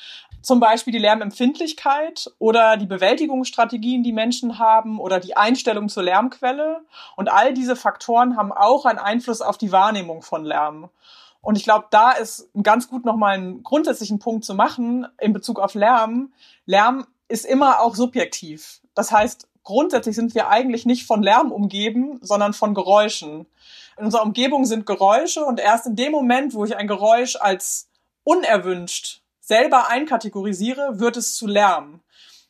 zum 0.41 0.60
Beispiel 0.60 0.94
die 0.94 1.00
Lärmempfindlichkeit 1.00 2.32
oder 2.39 2.77
die 2.77 2.88
Bewältigungsstrategien, 2.88 4.01
die 4.01 4.13
Menschen 4.13 4.58
haben 4.58 5.00
oder 5.00 5.20
die 5.20 5.38
Einstellung 5.38 5.89
zur 5.89 6.01
Lärmquelle. 6.01 6.82
Und 7.15 7.32
all 7.32 7.53
diese 7.53 7.75
Faktoren 7.75 8.36
haben 8.36 8.51
auch 8.51 8.86
einen 8.86 8.98
Einfluss 8.98 9.41
auf 9.41 9.60
die 9.60 9.72
Wahrnehmung 9.72 10.24
von 10.24 10.44
Lärm. 10.44 10.89
Und 11.46 11.58
ich 11.58 11.64
glaube, 11.64 11.86
da 11.92 12.12
ist 12.12 12.50
ganz 12.64 12.90
gut 12.90 13.06
nochmal 13.06 13.36
einen 13.36 13.62
grundsätzlichen 13.62 14.18
Punkt 14.18 14.44
zu 14.44 14.56
machen 14.56 15.08
in 15.22 15.32
Bezug 15.32 15.60
auf 15.60 15.75
Lärm. 15.75 16.34
Lärm 16.66 17.06
ist 17.28 17.46
immer 17.46 17.82
auch 17.82 17.94
subjektiv. 17.94 18.82
Das 18.96 19.12
heißt, 19.12 19.48
grundsätzlich 19.64 20.16
sind 20.16 20.34
wir 20.34 20.50
eigentlich 20.50 20.88
nicht 20.88 21.06
von 21.06 21.22
Lärm 21.22 21.52
umgeben, 21.52 22.18
sondern 22.24 22.54
von 22.54 22.74
Geräuschen. 22.74 23.46
In 23.96 24.06
unserer 24.06 24.24
Umgebung 24.24 24.66
sind 24.66 24.88
Geräusche 24.88 25.46
und 25.46 25.60
erst 25.60 25.86
in 25.86 25.96
dem 25.96 26.14
Moment, 26.14 26.56
wo 26.56 26.66
ich 26.66 26.75
ein 26.78 26.88
Geräusch 26.88 27.36
als 27.36 27.90
unerwünscht 28.24 29.22
selber 29.40 29.88
einkategorisiere, 29.90 31.00
wird 31.00 31.16
es 31.16 31.36
zu 31.36 31.46
Lärm. 31.46 32.02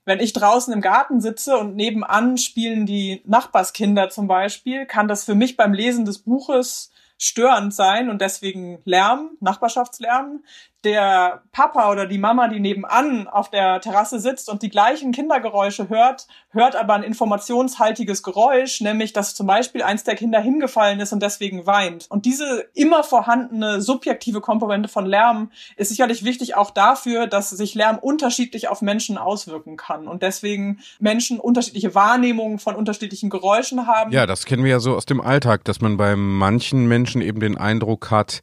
Wenn 0.05 0.21
ich 0.21 0.31
draußen 0.31 0.71
im 0.71 0.79
Garten 0.79 1.19
sitze 1.19 1.57
und 1.57 1.75
nebenan 1.75 2.37
spielen 2.37 2.85
die 2.85 3.21
Nachbarskinder 3.25 4.09
zum 4.09 4.27
Beispiel, 4.27 4.85
kann 4.85 5.09
das 5.09 5.25
für 5.25 5.35
mich 5.35 5.57
beim 5.57 5.73
Lesen 5.73 6.05
des 6.05 6.19
Buches 6.19 6.91
störend 7.17 7.73
sein 7.73 8.09
und 8.09 8.21
deswegen 8.21 8.81
Lärm, 8.85 9.37
Nachbarschaftslärm 9.39 10.43
der 10.85 11.41
Papa 11.51 11.91
oder 11.91 12.05
die 12.05 12.19
Mama, 12.19 12.47
die 12.47 12.59
nebenan 12.59 13.27
auf 13.27 13.49
der 13.49 13.81
Terrasse 13.81 14.19
sitzt 14.19 14.49
und 14.49 14.61
die 14.61 14.69
gleichen 14.69 15.11
Kindergeräusche 15.11 15.89
hört, 15.89 16.27
hört 16.51 16.75
aber 16.75 16.93
ein 16.93 17.03
informationshaltiges 17.03 18.23
Geräusch, 18.23 18.81
nämlich 18.81 19.11
dass 19.11 19.33
zum 19.35 19.47
Beispiel 19.47 19.81
eins 19.81 20.03
der 20.03 20.15
Kinder 20.15 20.39
hingefallen 20.39 20.99
ist 20.99 21.11
und 21.11 21.21
deswegen 21.21 21.65
weint. 21.65 22.05
Und 22.09 22.25
diese 22.25 22.67
immer 22.75 23.03
vorhandene 23.03 23.81
subjektive 23.81 24.41
Komponente 24.41 24.87
von 24.87 25.05
Lärm 25.05 25.51
ist 25.75 25.89
sicherlich 25.89 26.23
wichtig 26.23 26.55
auch 26.55 26.69
dafür, 26.69 27.27
dass 27.27 27.49
sich 27.49 27.73
Lärm 27.73 27.97
unterschiedlich 27.97 28.67
auf 28.67 28.81
Menschen 28.81 29.17
auswirken 29.17 29.77
kann 29.77 30.07
und 30.07 30.21
deswegen 30.21 30.79
Menschen 30.99 31.39
unterschiedliche 31.39 31.95
Wahrnehmungen 31.95 32.59
von 32.59 32.75
unterschiedlichen 32.75 33.31
Geräuschen 33.31 33.87
haben. 33.87 34.11
Ja, 34.11 34.27
das 34.27 34.45
kennen 34.45 34.63
wir 34.63 34.71
ja 34.71 34.79
so 34.79 34.95
aus 34.95 35.05
dem 35.05 35.19
Alltag, 35.19 35.63
dass 35.63 35.81
man 35.81 35.97
bei 35.97 36.15
manchen 36.15 36.87
Menschen 36.87 37.21
eben 37.21 37.39
den 37.39 37.57
Eindruck 37.57 38.11
hat, 38.11 38.41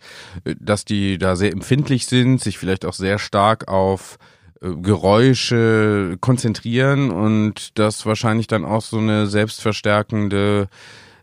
dass 0.59 0.85
die 0.85 1.19
da 1.19 1.37
sehr 1.37 1.53
empfindlich 1.53 2.07
sind 2.07 2.32
sind, 2.33 2.41
sich 2.41 2.59
vielleicht 2.59 2.85
auch 2.85 2.95
sehr 2.95 3.19
stark 3.19 3.69
auf 3.69 4.19
äh, 4.61 4.71
Geräusche 4.77 6.17
konzentrieren 6.21 7.11
und 7.11 7.79
das 7.79 8.07
wahrscheinlich 8.07 8.47
dann 8.47 8.65
auch 8.65 8.83
so 8.83 8.99
eine 8.99 9.27
selbstverstärkende 9.27 10.69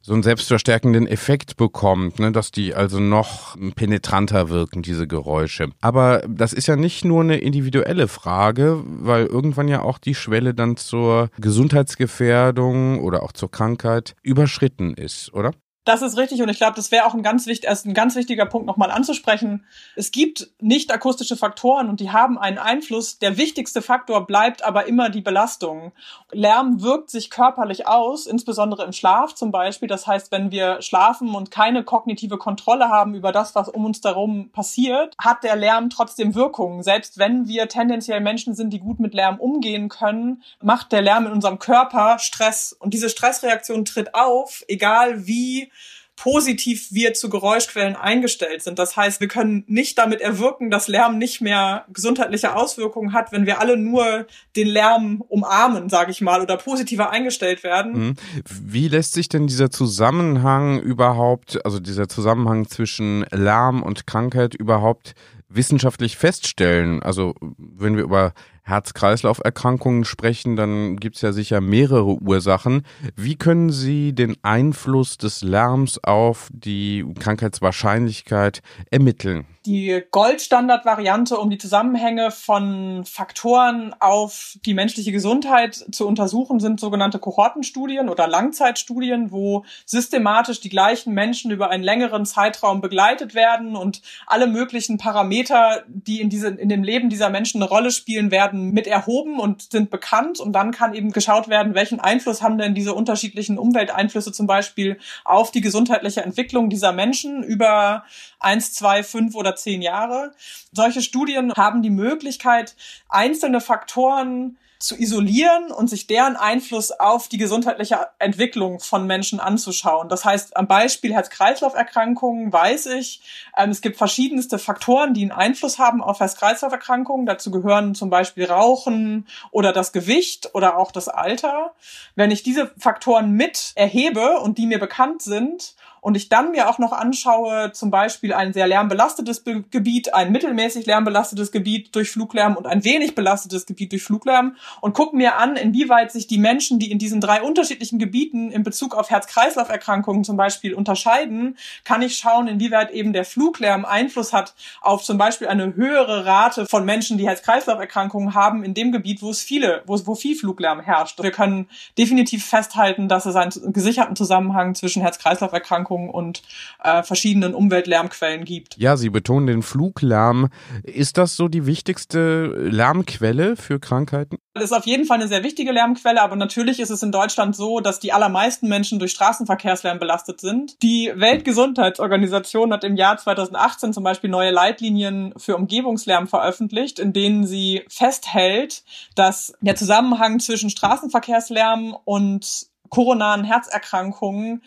so 0.02 0.14
einen 0.14 0.24
selbstverstärkenden 0.24 1.08
Effekt 1.08 1.58
bekommt, 1.58 2.20
ne, 2.20 2.32
dass 2.32 2.52
die 2.52 2.74
also 2.74 3.02
noch 3.02 3.58
penetranter 3.76 4.50
wirken, 4.50 4.82
diese 4.82 5.08
Geräusche. 5.08 5.72
Aber 5.82 6.24
das 6.28 6.54
ist 6.54 6.68
ja 6.68 6.78
nicht 6.78 7.04
nur 7.04 7.22
eine 7.22 7.38
individuelle 7.38 8.08
Frage, 8.08 8.82
weil 8.86 9.26
irgendwann 9.26 9.68
ja 9.68 9.82
auch 9.82 9.98
die 9.98 10.16
Schwelle 10.16 10.54
dann 10.54 10.78
zur 10.78 11.30
Gesundheitsgefährdung 11.38 13.02
oder 13.02 13.24
auch 13.24 13.34
zur 13.34 13.52
Krankheit 13.52 14.16
überschritten 14.24 14.94
ist, 14.94 15.34
oder? 15.34 15.52
Das 15.90 16.04
ist 16.04 16.18
richtig 16.18 16.40
und 16.44 16.50
ich 16.50 16.60
glaube, 16.60 16.76
das 16.76 16.92
wäre 16.92 17.08
auch 17.08 17.16
ein 17.16 17.24
ganz, 17.24 17.48
wichtig, 17.48 17.68
also 17.68 17.90
ein 17.90 17.96
ganz 17.96 18.16
wichtiger 18.16 18.46
Punkt 18.46 18.68
nochmal 18.68 18.92
anzusprechen. 18.92 19.66
Es 19.96 20.12
gibt 20.12 20.52
nicht 20.60 20.94
akustische 20.94 21.36
Faktoren 21.36 21.90
und 21.90 22.00
die 22.00 22.12
haben 22.12 22.38
einen 22.38 22.60
Einfluss. 22.60 23.18
Der 23.18 23.38
wichtigste 23.38 23.82
Faktor 23.82 24.28
bleibt 24.28 24.64
aber 24.64 24.86
immer 24.86 25.10
die 25.10 25.22
Belastung. 25.22 25.92
Lärm 26.32 26.84
wirkt 26.84 27.10
sich 27.10 27.32
körperlich 27.32 27.88
aus, 27.88 28.28
insbesondere 28.28 28.84
im 28.84 28.94
Schlaf 28.94 29.34
zum 29.34 29.52
Beispiel. 29.52 29.88
Das 29.88 30.06
heißt, 30.06 30.32
wenn 30.32 30.52
wir 30.52 30.80
schlafen 30.84 31.34
und 31.34 31.50
keine 31.50 31.84
kognitive 31.84 32.38
Kontrolle 32.38 32.90
haben 32.90 33.16
über 33.16 33.32
das, 33.32 33.56
was 33.56 33.68
um 33.68 33.84
uns 33.84 34.00
darum 34.00 34.52
passiert, 34.52 35.16
hat 35.18 35.44
der 35.44 35.56
Lärm 35.56 35.90
trotzdem 35.90 36.36
Wirkungen. 36.36 36.84
Selbst 36.84 37.18
wenn 37.18 37.48
wir 37.48 37.68
tendenziell 37.68 38.22
Menschen 38.22 38.54
sind, 38.54 38.70
die 38.70 38.80
gut 38.80 39.00
mit 39.00 39.16
Lärm 39.16 39.40
umgehen 39.40 39.90
können, 39.90 40.44
macht 40.62 40.92
der 40.92 41.02
Lärm 41.02 41.26
in 41.26 41.32
unserem 41.32 41.58
Körper 41.58 42.20
Stress. 42.20 42.74
Und 42.74 42.94
diese 42.94 43.10
Stressreaktion 43.10 43.86
tritt 43.86 44.14
auf, 44.14 44.64
egal 44.68 45.26
wie 45.26 45.72
positiv 46.20 46.92
wir 46.92 47.14
zu 47.14 47.30
Geräuschquellen 47.30 47.96
eingestellt 47.96 48.62
sind. 48.62 48.78
Das 48.78 48.98
heißt, 48.98 49.22
wir 49.22 49.30
können 49.30 49.64
nicht 49.68 49.98
damit 49.98 50.20
erwirken, 50.20 50.70
dass 50.70 50.90
Lärm 50.90 51.18
nicht 51.18 51.40
mehr 51.40 51.86
gesundheitliche 51.94 52.58
Auswirkungen 52.58 53.14
hat, 53.14 53.32
wenn 53.32 53.46
wir 53.46 53.62
alle 53.62 53.78
nur 53.78 54.28
den 54.58 54.68
Lärm 54.68 55.24
umarmen, 55.30 55.88
sage 55.88 56.12
ich 56.12 56.20
mal, 56.20 56.42
oder 56.42 56.58
positiver 56.58 57.10
eingestellt 57.12 57.64
werden. 57.64 57.94
Mhm. 57.94 58.16
Wie 58.50 58.90
lässt 58.90 59.14
sich 59.14 59.30
denn 59.30 59.48
dieser 59.48 59.72
Zusammenhang 59.72 60.82
überhaupt, 60.82 61.64
also 61.64 61.80
dieser 61.80 62.10
Zusammenhang 62.10 62.68
zwischen 62.68 63.26
Lärm 63.32 63.82
und 63.82 64.06
Krankheit 64.06 64.56
überhaupt 64.56 65.14
wissenschaftlich 65.48 66.18
feststellen? 66.18 67.02
Also 67.02 67.34
wenn 67.58 67.96
wir 67.96 68.04
über 68.04 68.34
Herz-Kreislauf-Erkrankungen 68.70 70.06
sprechen, 70.06 70.56
dann 70.56 70.98
gibt 70.98 71.18
es 71.18 71.22
ja 71.22 71.32
sicher 71.32 71.60
mehrere 71.60 72.22
Ursachen. 72.22 72.84
Wie 73.16 73.36
können 73.36 73.72
Sie 73.72 74.14
den 74.14 74.38
Einfluss 74.44 75.18
des 75.18 75.42
Lärms 75.42 76.00
auf 76.04 76.50
die 76.54 77.06
Krankheitswahrscheinlichkeit 77.20 78.62
ermitteln? 78.90 79.46
Die 79.66 80.02
Goldstandard-Variante, 80.10 81.38
um 81.38 81.50
die 81.50 81.58
Zusammenhänge 81.58 82.32
von 82.32 83.04
Faktoren 83.06 83.94
auf 84.00 84.58
die 84.66 84.74
menschliche 84.74 85.12
Gesundheit 85.12 85.76
zu 85.92 86.08
untersuchen, 86.08 86.62
sind 86.62 86.80
sogenannte 86.80 87.20
Kohortenstudien 87.20 88.08
oder 88.08 88.28
Langzeitstudien, 88.28 89.32
wo 89.32 89.66
systematisch 89.86 90.62
die 90.62 90.70
gleichen 90.70 91.14
Menschen 91.14 91.52
über 91.52 91.70
einen 91.70 91.84
längeren 91.84 92.26
Zeitraum 92.26 92.80
begleitet 92.80 93.36
werden 93.36 93.76
und 93.76 94.02
alle 94.26 94.48
möglichen 94.48 94.98
Parameter, 94.98 95.84
die 95.88 96.22
in, 96.22 96.30
diese, 96.30 96.48
in 96.48 96.70
dem 96.70 96.84
Leben 96.84 97.10
dieser 97.10 97.30
Menschen 97.30 97.62
eine 97.62 97.70
Rolle 97.70 97.92
spielen, 97.92 98.32
werden 98.32 98.59
mit 98.68 98.88
erhoben 98.88 99.40
und 99.40 99.72
sind 99.72 99.90
bekannt. 99.90 100.40
Und 100.40 100.54
dann 100.54 100.72
kann 100.72 100.94
eben 100.94 101.12
geschaut 101.12 101.48
werden, 101.48 101.74
welchen 101.74 102.00
Einfluss 102.00 102.42
haben 102.42 102.58
denn 102.58 102.76
diese 102.76 102.94
unterschiedlichen 102.94 103.58
Umwelteinflüsse 103.58 104.32
zum 104.32 104.48
Beispiel 104.48 105.00
auf 105.24 105.52
die 105.52 105.62
gesundheitliche 105.62 106.22
Entwicklung 106.22 106.70
dieser 106.70 106.92
Menschen 106.92 107.44
über 107.44 108.04
eins, 108.40 108.74
zwei, 108.74 109.04
fünf 109.04 109.36
oder 109.36 109.56
zehn 109.56 109.82
Jahre. 109.82 110.32
Solche 110.72 111.02
Studien 111.02 111.54
haben 111.56 111.82
die 111.82 111.90
Möglichkeit, 111.90 112.76
einzelne 113.10 113.62
Faktoren 113.62 114.58
zu 114.80 114.98
isolieren 114.98 115.72
und 115.72 115.90
sich 115.90 116.08
deren 116.08 116.38
Einfluss 116.38 116.92
auf 116.92 117.28
die 117.28 117.38
gesundheitliche 117.38 118.08
Entwicklung 118.18 118.80
von 118.80 119.06
Menschen 119.06 119.42
anzuschauen. 119.42 120.08
Das 120.08 120.24
heißt, 120.24 120.56
am 120.56 120.68
Beispiel 120.68 121.14
Herz-Kreislauf-Erkrankungen 121.14 122.54
weiß 122.54 122.86
ich, 122.86 123.22
ähm, 123.58 123.72
es 123.72 123.82
gibt 123.82 123.98
verschiedenste 123.98 124.58
Faktoren, 124.58 125.14
die 125.14 125.24
einen 125.24 125.32
Einfluss 125.32 125.80
haben 125.80 126.02
auf 126.02 126.22
Herz-Kreislauf-Erkrankungen. 126.22 127.26
Dazu 127.26 127.52
gehören 127.52 127.94
zum 127.94 128.10
Beispiel 128.10 128.46
Rauchen 128.46 129.28
oder 129.52 129.74
das 129.74 129.92
Gewicht 129.92 130.52
oder 130.54 130.78
auch 130.78 130.94
das 130.94 131.10
Alter. 131.10 131.74
Wenn 132.16 132.32
ich 132.32 132.44
diese 132.44 132.72
Faktoren 132.78 133.32
mit 133.32 133.74
erhebe 133.76 134.40
und 134.40 134.58
die 134.58 134.66
mir 134.66 134.80
bekannt 134.80 135.22
sind, 135.22 135.76
und 136.02 136.16
ich 136.16 136.30
dann 136.30 136.52
mir 136.52 136.70
auch 136.70 136.80
noch 136.80 136.94
anschaue, 136.94 137.72
zum 137.74 137.92
Beispiel 137.92 138.34
ein 138.34 138.54
sehr 138.54 138.68
lärmbelastetes 138.68 139.42
Be 139.42 139.64
Gebiet, 139.72 140.14
ein 140.14 140.32
mittelmäßig 140.32 140.86
lärmbelastetes 140.86 141.52
Gebiet 141.52 141.96
durch 141.96 142.12
Fluglärm 142.12 142.56
und 142.56 142.66
ein 142.66 142.84
wenig 142.84 143.16
belastetes 143.16 143.66
Gebiet 143.66 143.92
durch 143.92 144.04
Fluglärm 144.04 144.56
und 144.82 144.94
gucke 144.94 145.16
mir 145.16 145.38
an, 145.38 145.56
inwieweit 145.56 146.12
sich 146.12 146.28
die 146.28 146.38
Menschen, 146.38 146.80
die 146.80 146.92
in 146.92 147.00
diesen 147.00 147.22
drei 147.22 147.42
unterschiedlichen 147.42 148.00
Gebieten 148.00 148.52
in 148.52 148.64
Bezug 148.64 148.96
auf 148.96 149.10
Herz-Kreislauf-Erkrankungen 149.10 150.24
zum 150.24 150.38
Beispiel 150.38 150.74
unterscheiden, 150.74 151.58
kann 151.84 152.02
ich 152.02 152.18
schauen, 152.18 152.48
inwieweit 152.48 152.92
eben 152.92 153.14
der 153.14 153.26
Fluglärm 153.26 153.86
Einfluss 153.86 154.34
hat 154.34 154.54
auf 154.82 155.04
zum 155.04 155.18
Beispiel 155.18 155.48
eine 155.48 155.76
höhere 155.76 156.26
Rate 156.26 156.66
von 156.66 156.86
Menschen, 156.86 157.18
die 157.18 157.28
Herz-Kreislauf-Erkrankungen 157.28 158.34
haben, 158.34 158.64
in 158.64 158.74
dem 158.74 158.92
Gebiet, 158.92 159.22
wo 159.22 159.30
es 159.30 159.42
viele, 159.42 159.84
wo, 159.86 160.00
wo 160.06 160.16
viel 160.16 160.36
Fluglärm 160.36 160.80
herrscht. 160.80 161.22
Wir 161.22 161.32
können 161.32 161.68
definitiv 161.98 162.46
festhalten, 162.46 163.08
dass 163.10 163.26
es 163.26 163.36
einen 163.36 163.74
gesicherten 163.74 164.16
Zusammenhang 164.16 164.76
zwischen 164.76 165.02
Herz-Kreislauf-Erkrankungen 165.02 165.89
Erkrankungen 165.90 166.10
und 166.10 166.42
äh, 166.84 167.04
verschiedenen 167.04 167.54
Umweltlärmquellen 167.54 168.46
gibt. 168.46 168.78
Ja, 168.78 168.98
Sie 168.98 169.10
betonen 169.10 169.48
den 169.48 169.62
Fluglärm. 169.64 170.50
Ist 170.84 171.18
das 171.18 171.36
so 171.36 171.48
die 171.48 171.66
wichtigste 171.66 172.48
Lärmquelle 172.70 173.56
für 173.56 173.80
Krankheiten? 173.80 174.38
Das 174.54 174.66
ist 174.66 174.74
auf 174.74 174.86
jeden 174.86 175.06
Fall 175.06 175.20
eine 175.20 175.28
sehr 175.28 175.44
wichtige 175.44 175.72
Lärmquelle, 175.72 176.22
aber 176.22 176.36
natürlich 176.36 176.80
ist 176.80 176.90
es 176.90 177.02
in 177.02 177.12
Deutschland 177.12 177.56
so, 177.56 177.80
dass 177.80 178.00
die 178.00 178.12
allermeisten 178.14 178.68
Menschen 178.68 179.00
durch 179.00 179.12
Straßenverkehrslärm 179.12 180.00
belastet 180.00 180.42
sind. 180.42 180.82
Die 180.82 181.12
Weltgesundheitsorganisation 181.16 182.74
hat 182.74 182.84
im 182.84 182.96
Jahr 182.96 183.18
2018 183.18 183.94
zum 183.94 184.04
Beispiel 184.04 184.30
neue 184.30 184.52
Leitlinien 184.52 185.34
für 185.38 185.56
Umgebungslärm 185.56 186.28
veröffentlicht, 186.28 187.00
in 187.00 187.14
denen 187.14 187.46
sie 187.46 187.84
festhält, 187.88 188.84
dass 189.16 189.54
der 189.62 189.76
Zusammenhang 189.76 190.40
zwischen 190.40 190.70
Straßenverkehrslärm 190.70 191.96
und 192.04 192.70
koronaren 192.90 193.44
Herzerkrankungen 193.44 194.64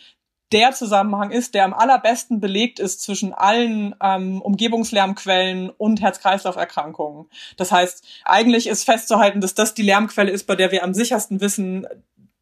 der 0.52 0.72
Zusammenhang 0.72 1.30
ist, 1.30 1.54
der 1.54 1.64
am 1.64 1.74
allerbesten 1.74 2.40
belegt 2.40 2.78
ist 2.78 3.02
zwischen 3.02 3.32
allen 3.32 3.94
ähm, 4.02 4.40
Umgebungslärmquellen 4.42 5.70
und 5.70 6.00
Herz-Kreislauf-Erkrankungen. 6.00 7.26
Das 7.56 7.72
heißt, 7.72 8.04
eigentlich 8.24 8.66
ist 8.66 8.84
festzuhalten, 8.84 9.40
dass 9.40 9.54
das 9.54 9.74
die 9.74 9.82
Lärmquelle 9.82 10.30
ist, 10.30 10.46
bei 10.46 10.56
der 10.56 10.70
wir 10.70 10.84
am 10.84 10.94
sichersten 10.94 11.40
wissen, 11.40 11.86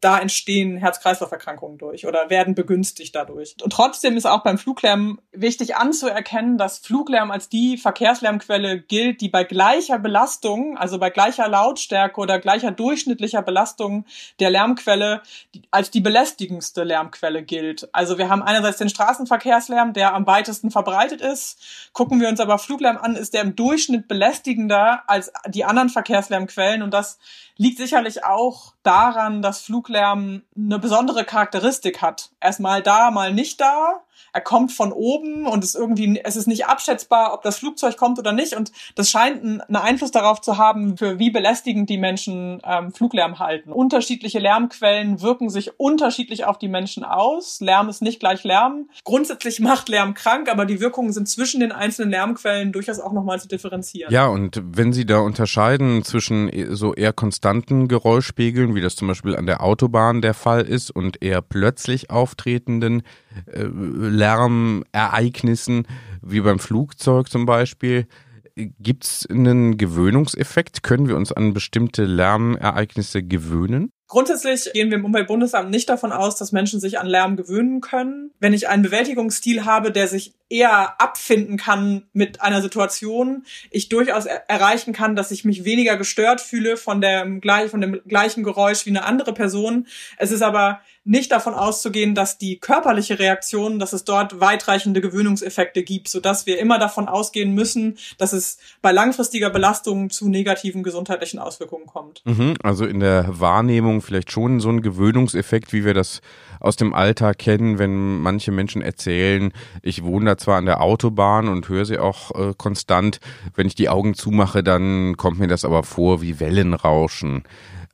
da 0.01 0.17
entstehen 0.19 0.77
Herz-Kreislauf-Erkrankungen 0.77 1.77
durch 1.77 2.07
oder 2.07 2.29
werden 2.31 2.55
begünstigt 2.55 3.15
dadurch. 3.15 3.55
Und 3.61 3.71
trotzdem 3.71 4.17
ist 4.17 4.25
auch 4.25 4.43
beim 4.43 4.57
Fluglärm 4.57 5.21
wichtig 5.31 5.75
anzuerkennen, 5.75 6.57
dass 6.57 6.79
Fluglärm 6.79 7.29
als 7.29 7.49
die 7.49 7.77
Verkehrslärmquelle 7.77 8.81
gilt, 8.81 9.21
die 9.21 9.29
bei 9.29 9.43
gleicher 9.43 9.99
Belastung, 9.99 10.75
also 10.75 10.97
bei 10.97 11.11
gleicher 11.11 11.47
Lautstärke 11.47 12.19
oder 12.19 12.39
gleicher 12.39 12.71
durchschnittlicher 12.71 13.43
Belastung 13.43 14.05
der 14.39 14.49
Lärmquelle 14.49 15.21
als 15.69 15.91
die 15.91 16.01
belästigendste 16.01 16.83
Lärmquelle 16.83 17.43
gilt. 17.43 17.87
Also 17.93 18.17
wir 18.17 18.27
haben 18.27 18.41
einerseits 18.41 18.79
den 18.79 18.89
Straßenverkehrslärm, 18.89 19.93
der 19.93 20.15
am 20.15 20.25
weitesten 20.25 20.71
verbreitet 20.71 21.21
ist. 21.21 21.59
Gucken 21.93 22.19
wir 22.19 22.27
uns 22.27 22.39
aber 22.39 22.57
Fluglärm 22.57 22.97
an, 22.97 23.15
ist 23.15 23.35
der 23.35 23.43
im 23.43 23.55
Durchschnitt 23.55 24.07
belästigender 24.07 25.03
als 25.05 25.31
die 25.47 25.63
anderen 25.63 25.89
Verkehrslärmquellen 25.89 26.81
und 26.81 26.91
das 26.91 27.19
liegt 27.57 27.77
sicherlich 27.77 28.25
auch 28.25 28.73
daran, 28.83 29.41
dass 29.41 29.61
Fluglärm 29.61 30.43
eine 30.55 30.79
besondere 30.79 31.23
Charakteristik 31.23 32.01
hat. 32.01 32.31
Erstmal 32.39 32.81
da, 32.81 33.11
mal 33.11 33.33
nicht 33.33 33.61
da 33.61 34.03
er 34.33 34.41
kommt 34.41 34.71
von 34.71 34.91
oben 34.91 35.45
und 35.45 35.63
es 35.63 35.75
irgendwie, 35.75 36.21
es 36.23 36.35
ist 36.35 36.47
nicht 36.47 36.65
abschätzbar, 36.65 37.33
ob 37.33 37.41
das 37.41 37.57
Flugzeug 37.57 37.97
kommt 37.97 38.19
oder 38.19 38.31
nicht. 38.31 38.55
Und 38.55 38.71
das 38.95 39.09
scheint 39.09 39.43
einen 39.43 39.75
Einfluss 39.75 40.11
darauf 40.11 40.41
zu 40.41 40.57
haben, 40.57 40.97
für 40.97 41.19
wie 41.19 41.29
belästigend 41.29 41.89
die 41.89 41.97
Menschen 41.97 42.61
ähm, 42.63 42.91
Fluglärm 42.91 43.39
halten. 43.39 43.71
Unterschiedliche 43.71 44.39
Lärmquellen 44.39 45.21
wirken 45.21 45.49
sich 45.49 45.79
unterschiedlich 45.79 46.45
auf 46.45 46.57
die 46.57 46.67
Menschen 46.67 47.03
aus. 47.03 47.59
Lärm 47.59 47.89
ist 47.89 48.01
nicht 48.01 48.19
gleich 48.19 48.43
Lärm. 48.43 48.89
Grundsätzlich 49.03 49.59
macht 49.59 49.89
Lärm 49.89 50.13
krank, 50.13 50.49
aber 50.49 50.65
die 50.65 50.79
Wirkungen 50.79 51.11
sind 51.13 51.27
zwischen 51.27 51.59
den 51.59 51.71
einzelnen 51.71 52.11
Lärmquellen 52.11 52.71
durchaus 52.71 52.99
auch 52.99 53.13
nochmal 53.13 53.39
zu 53.39 53.47
differenzieren. 53.47 54.13
Ja, 54.13 54.27
und 54.27 54.61
wenn 54.63 54.93
Sie 54.93 55.05
da 55.05 55.19
unterscheiden 55.19 56.03
zwischen 56.03 56.47
e, 56.51 56.73
so 56.73 56.93
eher 56.93 57.13
konstanten 57.13 57.87
Geräuschpegeln, 57.87 58.75
wie 58.75 58.81
das 58.81 58.95
zum 58.95 59.07
Beispiel 59.07 59.35
an 59.35 59.45
der 59.45 59.63
Autobahn 59.63 60.21
der 60.21 60.33
Fall 60.33 60.61
ist, 60.61 60.91
und 60.91 61.21
eher 61.21 61.41
plötzlich 61.41 62.09
auftretenden 62.09 63.03
äh, 63.45 63.63
Lärmereignissen, 64.11 65.87
wie 66.21 66.41
beim 66.41 66.59
Flugzeug 66.59 67.29
zum 67.29 67.45
Beispiel. 67.45 68.07
Gibt 68.55 69.05
es 69.05 69.27
einen 69.29 69.77
Gewöhnungseffekt? 69.77 70.83
Können 70.83 71.07
wir 71.07 71.15
uns 71.15 71.31
an 71.31 71.53
bestimmte 71.53 72.03
Lärmereignisse 72.03 73.23
gewöhnen? 73.23 73.91
Grundsätzlich 74.07 74.69
gehen 74.73 74.89
wir 74.89 74.97
im 74.97 75.05
Umweltbundesamt 75.05 75.71
nicht 75.71 75.87
davon 75.87 76.11
aus, 76.11 76.35
dass 76.35 76.51
Menschen 76.51 76.81
sich 76.81 76.99
an 76.99 77.07
Lärm 77.07 77.37
gewöhnen 77.37 77.79
können. 77.79 78.31
Wenn 78.39 78.53
ich 78.53 78.67
einen 78.67 78.83
Bewältigungsstil 78.83 79.63
habe, 79.63 79.91
der 79.91 80.09
sich 80.09 80.33
eher 80.51 80.99
abfinden 81.01 81.57
kann 81.57 82.03
mit 82.13 82.41
einer 82.41 82.61
Situation, 82.61 83.45
ich 83.69 83.89
durchaus 83.89 84.25
er 84.25 84.49
erreichen 84.49 84.93
kann, 84.93 85.15
dass 85.15 85.31
ich 85.31 85.45
mich 85.45 85.63
weniger 85.63 85.97
gestört 85.97 86.41
fühle 86.41 86.77
von 86.77 87.01
dem, 87.01 87.41
von 87.69 87.81
dem 87.81 88.01
gleichen 88.07 88.43
Geräusch 88.43 88.85
wie 88.85 88.91
eine 88.91 89.05
andere 89.05 89.33
Person. 89.33 89.87
Es 90.17 90.31
ist 90.31 90.41
aber 90.41 90.81
nicht 91.03 91.31
davon 91.31 91.55
auszugehen, 91.55 92.13
dass 92.13 92.37
die 92.37 92.59
körperliche 92.59 93.17
Reaktion, 93.17 93.79
dass 93.79 93.91
es 93.93 94.03
dort 94.03 94.39
weitreichende 94.39 95.01
Gewöhnungseffekte 95.01 95.81
gibt, 95.83 96.07
sodass 96.07 96.45
wir 96.45 96.59
immer 96.59 96.77
davon 96.77 97.07
ausgehen 97.07 97.55
müssen, 97.55 97.97
dass 98.19 98.33
es 98.33 98.59
bei 98.81 98.91
langfristiger 98.91 99.49
Belastung 99.49 100.11
zu 100.11 100.29
negativen 100.29 100.83
gesundheitlichen 100.83 101.39
Auswirkungen 101.39 101.87
kommt. 101.87 102.21
Mhm, 102.25 102.53
also 102.61 102.85
in 102.85 102.99
der 102.99 103.25
Wahrnehmung 103.27 104.01
vielleicht 104.01 104.31
schon 104.31 104.59
so 104.59 104.69
ein 104.69 104.81
Gewöhnungseffekt, 104.81 105.73
wie 105.73 105.85
wir 105.85 105.95
das 105.95 106.21
aus 106.61 106.75
dem 106.75 106.93
Alltag 106.93 107.39
kennen, 107.39 107.79
wenn 107.79 108.21
manche 108.21 108.51
Menschen 108.51 108.81
erzählen, 108.81 109.51
ich 109.81 110.03
wohne 110.03 110.25
da 110.25 110.37
zwar 110.37 110.57
an 110.57 110.65
der 110.65 110.81
Autobahn 110.81 111.47
und 111.47 111.67
höre 111.67 111.85
sie 111.85 111.97
auch 111.97 112.31
äh, 112.31 112.53
konstant, 112.57 113.19
wenn 113.55 113.67
ich 113.67 113.75
die 113.75 113.89
Augen 113.89 114.13
zumache, 114.13 114.63
dann 114.63 115.17
kommt 115.17 115.39
mir 115.39 115.47
das 115.47 115.65
aber 115.65 115.83
vor 115.83 116.21
wie 116.21 116.39
Wellenrauschen. 116.39 117.43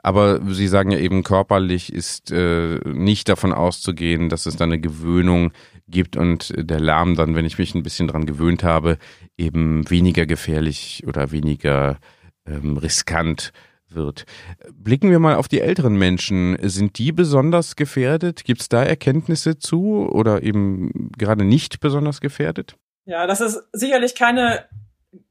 Aber 0.04 0.40
Sie 0.54 0.68
sagen 0.68 0.92
ja 0.92 1.00
eben, 1.00 1.24
körperlich 1.24 1.92
ist 1.92 2.32
äh, 2.32 2.80
nicht 2.86 3.30
davon 3.30 3.52
auszugehen, 3.52 4.30
dass 4.30 4.46
es 4.46 4.56
da 4.56 4.64
eine 4.64 4.80
Gewöhnung 4.80 5.52
gibt 5.90 6.16
und 6.16 6.54
der 6.58 6.80
Lärm 6.80 7.16
dann, 7.16 7.36
wenn 7.36 7.46
ich 7.46 7.58
mich 7.58 7.74
ein 7.76 7.84
bisschen 7.84 8.08
dran 8.08 8.26
gewöhnt 8.26 8.64
habe, 8.64 8.98
eben 9.38 9.90
weniger 9.90 10.26
gefährlich 10.26 11.04
oder 11.08 11.32
weniger 11.32 11.98
ähm, 12.46 12.78
riskant 12.78 13.52
wird. 13.90 14.26
Blicken 14.74 15.10
wir 15.10 15.20
mal 15.20 15.36
auf 15.36 15.48
die 15.48 15.62
älteren 15.62 15.96
Menschen. 15.96 16.58
Sind 16.62 16.98
die 16.98 17.12
besonders 17.12 17.76
gefährdet? 17.76 18.44
Gibt 18.44 18.62
es 18.62 18.70
da 18.70 18.84
Erkenntnisse 18.84 19.58
zu 19.60 20.08
oder 20.10 20.44
eben 20.44 21.12
gerade 21.18 21.46
nicht 21.46 21.80
besonders 21.80 22.22
gefährdet? 22.22 22.76
Ja, 23.06 23.28
das 23.28 23.42
ist 23.42 23.64
sicherlich 23.72 24.16
keine 24.16 24.66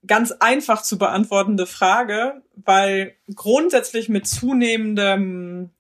ganz 0.07 0.33
einfach 0.33 0.83
zu 0.83 0.99
beantwortende 0.99 1.67
Frage, 1.67 2.43
weil 2.55 3.15
grundsätzlich 3.35 4.09
mit 4.09 4.27
zunehmendem 4.27 5.71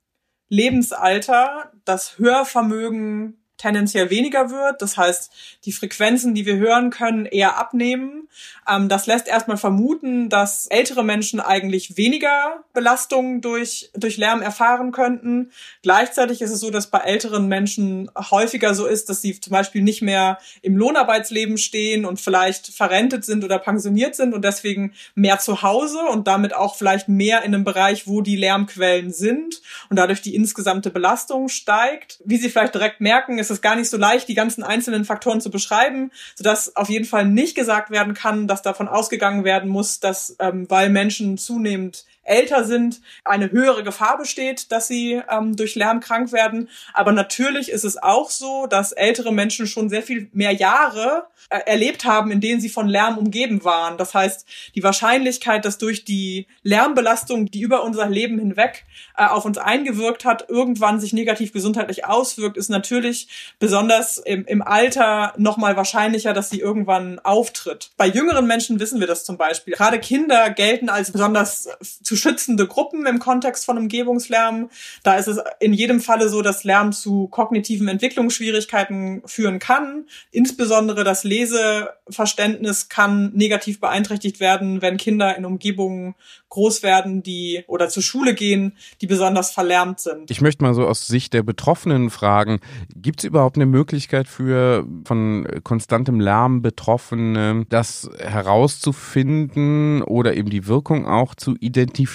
Lebensalter 0.48 1.72
das 1.84 2.18
Hörvermögen 2.18 3.38
tendenziell 3.56 4.10
weniger 4.10 4.50
wird. 4.50 4.82
Das 4.82 4.96
heißt, 4.96 5.32
die 5.64 5.72
Frequenzen, 5.72 6.34
die 6.34 6.46
wir 6.46 6.56
hören 6.56 6.90
können, 6.90 7.26
eher 7.26 7.56
abnehmen. 7.56 8.28
Ähm, 8.68 8.88
das 8.88 9.06
lässt 9.06 9.28
erstmal 9.28 9.56
vermuten, 9.56 10.28
dass 10.28 10.66
ältere 10.66 11.04
Menschen 11.04 11.40
eigentlich 11.40 11.96
weniger 11.96 12.64
Belastung 12.72 13.40
durch, 13.40 13.90
durch 13.94 14.16
Lärm 14.16 14.42
erfahren 14.42 14.92
könnten. 14.92 15.50
Gleichzeitig 15.82 16.42
ist 16.42 16.50
es 16.50 16.60
so, 16.60 16.70
dass 16.70 16.90
bei 16.90 16.98
älteren 16.98 17.48
Menschen 17.48 18.10
häufiger 18.30 18.74
so 18.74 18.86
ist, 18.86 19.08
dass 19.08 19.22
sie 19.22 19.40
zum 19.40 19.52
Beispiel 19.52 19.82
nicht 19.82 20.02
mehr 20.02 20.38
im 20.62 20.76
Lohnarbeitsleben 20.76 21.58
stehen 21.58 22.04
und 22.04 22.20
vielleicht 22.20 22.68
verrentet 22.68 23.24
sind 23.24 23.44
oder 23.44 23.58
pensioniert 23.58 24.14
sind 24.14 24.34
und 24.34 24.44
deswegen 24.44 24.92
mehr 25.14 25.38
zu 25.38 25.62
Hause 25.62 26.00
und 26.10 26.26
damit 26.26 26.54
auch 26.54 26.76
vielleicht 26.76 27.08
mehr 27.08 27.42
in 27.42 27.54
einem 27.54 27.64
Bereich, 27.64 28.06
wo 28.06 28.20
die 28.20 28.36
Lärmquellen 28.36 29.12
sind 29.12 29.62
und 29.88 29.96
dadurch 29.96 30.20
die 30.20 30.34
insgesamte 30.34 30.90
Belastung 30.90 31.48
steigt. 31.48 32.20
Wie 32.24 32.36
Sie 32.36 32.50
vielleicht 32.50 32.74
direkt 32.74 33.00
merken, 33.00 33.38
ist 33.46 33.58
es 33.58 33.62
gar 33.62 33.76
nicht 33.76 33.90
so 33.90 33.96
leicht, 33.96 34.28
die 34.28 34.34
ganzen 34.34 34.62
einzelnen 34.62 35.04
Faktoren 35.04 35.40
zu 35.40 35.50
beschreiben, 35.50 36.10
sodass 36.34 36.74
auf 36.76 36.88
jeden 36.88 37.04
Fall 37.04 37.24
nicht 37.24 37.54
gesagt 37.54 37.90
werden 37.90 38.14
kann, 38.14 38.46
dass 38.46 38.62
davon 38.62 38.88
ausgegangen 38.88 39.44
werden 39.44 39.70
muss, 39.70 40.00
dass 40.00 40.36
ähm, 40.38 40.66
weil 40.68 40.90
Menschen 40.90 41.38
zunehmend 41.38 42.04
älter 42.26 42.64
sind, 42.64 43.00
eine 43.24 43.50
höhere 43.50 43.84
Gefahr 43.84 44.18
besteht, 44.18 44.70
dass 44.72 44.88
sie 44.88 45.22
ähm, 45.30 45.56
durch 45.56 45.74
Lärm 45.74 46.00
krank 46.00 46.32
werden. 46.32 46.68
Aber 46.92 47.12
natürlich 47.12 47.70
ist 47.70 47.84
es 47.84 48.02
auch 48.02 48.30
so, 48.30 48.66
dass 48.66 48.92
ältere 48.92 49.32
Menschen 49.32 49.66
schon 49.66 49.88
sehr 49.88 50.02
viel 50.02 50.28
mehr 50.32 50.52
Jahre 50.52 51.26
äh, 51.48 51.60
erlebt 51.66 52.04
haben, 52.04 52.30
in 52.30 52.40
denen 52.40 52.60
sie 52.60 52.68
von 52.68 52.88
Lärm 52.88 53.18
umgeben 53.18 53.64
waren. 53.64 53.98
Das 53.98 54.14
heißt, 54.14 54.46
die 54.74 54.82
Wahrscheinlichkeit, 54.82 55.64
dass 55.64 55.78
durch 55.78 56.04
die 56.04 56.46
Lärmbelastung, 56.62 57.50
die 57.50 57.60
über 57.60 57.84
unser 57.84 58.08
Leben 58.08 58.38
hinweg 58.38 58.84
äh, 59.16 59.26
auf 59.26 59.44
uns 59.44 59.58
eingewirkt 59.58 60.24
hat, 60.24 60.48
irgendwann 60.48 60.98
sich 60.98 61.12
negativ 61.12 61.52
gesundheitlich 61.52 62.04
auswirkt, 62.04 62.56
ist 62.56 62.68
natürlich 62.68 63.28
besonders 63.58 64.18
im, 64.18 64.44
im 64.46 64.60
Alter 64.60 65.34
nochmal 65.36 65.76
wahrscheinlicher, 65.76 66.32
dass 66.32 66.50
sie 66.50 66.58
irgendwann 66.58 67.20
auftritt. 67.20 67.90
Bei 67.96 68.06
jüngeren 68.06 68.46
Menschen 68.46 68.80
wissen 68.80 68.98
wir 68.98 69.06
das 69.06 69.24
zum 69.24 69.36
Beispiel. 69.36 69.74
Gerade 69.74 70.00
Kinder 70.00 70.50
gelten 70.50 70.88
als 70.88 71.12
besonders 71.12 71.68
zu 72.02 72.15
schützende 72.16 72.66
Gruppen 72.66 73.06
im 73.06 73.18
Kontext 73.18 73.64
von 73.64 73.78
Umgebungslärm. 73.78 74.70
Da 75.02 75.16
ist 75.16 75.28
es 75.28 75.38
in 75.60 75.72
jedem 75.72 76.00
Falle 76.00 76.28
so, 76.28 76.42
dass 76.42 76.64
Lärm 76.64 76.92
zu 76.92 77.28
kognitiven 77.28 77.88
Entwicklungsschwierigkeiten 77.88 79.22
führen 79.26 79.58
kann. 79.58 80.06
Insbesondere 80.30 81.04
das 81.04 81.24
Leseverständnis 81.24 82.88
kann 82.88 83.32
negativ 83.34 83.80
beeinträchtigt 83.80 84.40
werden, 84.40 84.82
wenn 84.82 84.96
Kinder 84.96 85.36
in 85.36 85.44
Umgebungen 85.44 86.14
groß 86.48 86.82
werden, 86.82 87.22
die 87.22 87.64
oder 87.66 87.88
zur 87.88 88.02
Schule 88.02 88.34
gehen, 88.34 88.76
die 89.00 89.06
besonders 89.06 89.50
verlärmt 89.50 90.00
sind. 90.00 90.30
Ich 90.30 90.40
möchte 90.40 90.62
mal 90.62 90.74
so 90.74 90.86
aus 90.86 91.06
Sicht 91.06 91.34
der 91.34 91.42
Betroffenen 91.42 92.08
fragen, 92.10 92.60
gibt 92.94 93.20
es 93.20 93.24
überhaupt 93.24 93.56
eine 93.56 93.66
Möglichkeit 93.66 94.28
für 94.28 94.86
von 95.04 95.46
konstantem 95.64 96.20
Lärm 96.20 96.62
Betroffene, 96.62 97.66
das 97.68 98.08
herauszufinden 98.18 100.02
oder 100.02 100.34
eben 100.34 100.50
die 100.50 100.66
Wirkung 100.66 101.06
auch 101.06 101.34
zu 101.34 101.56
identifizieren 101.60 102.05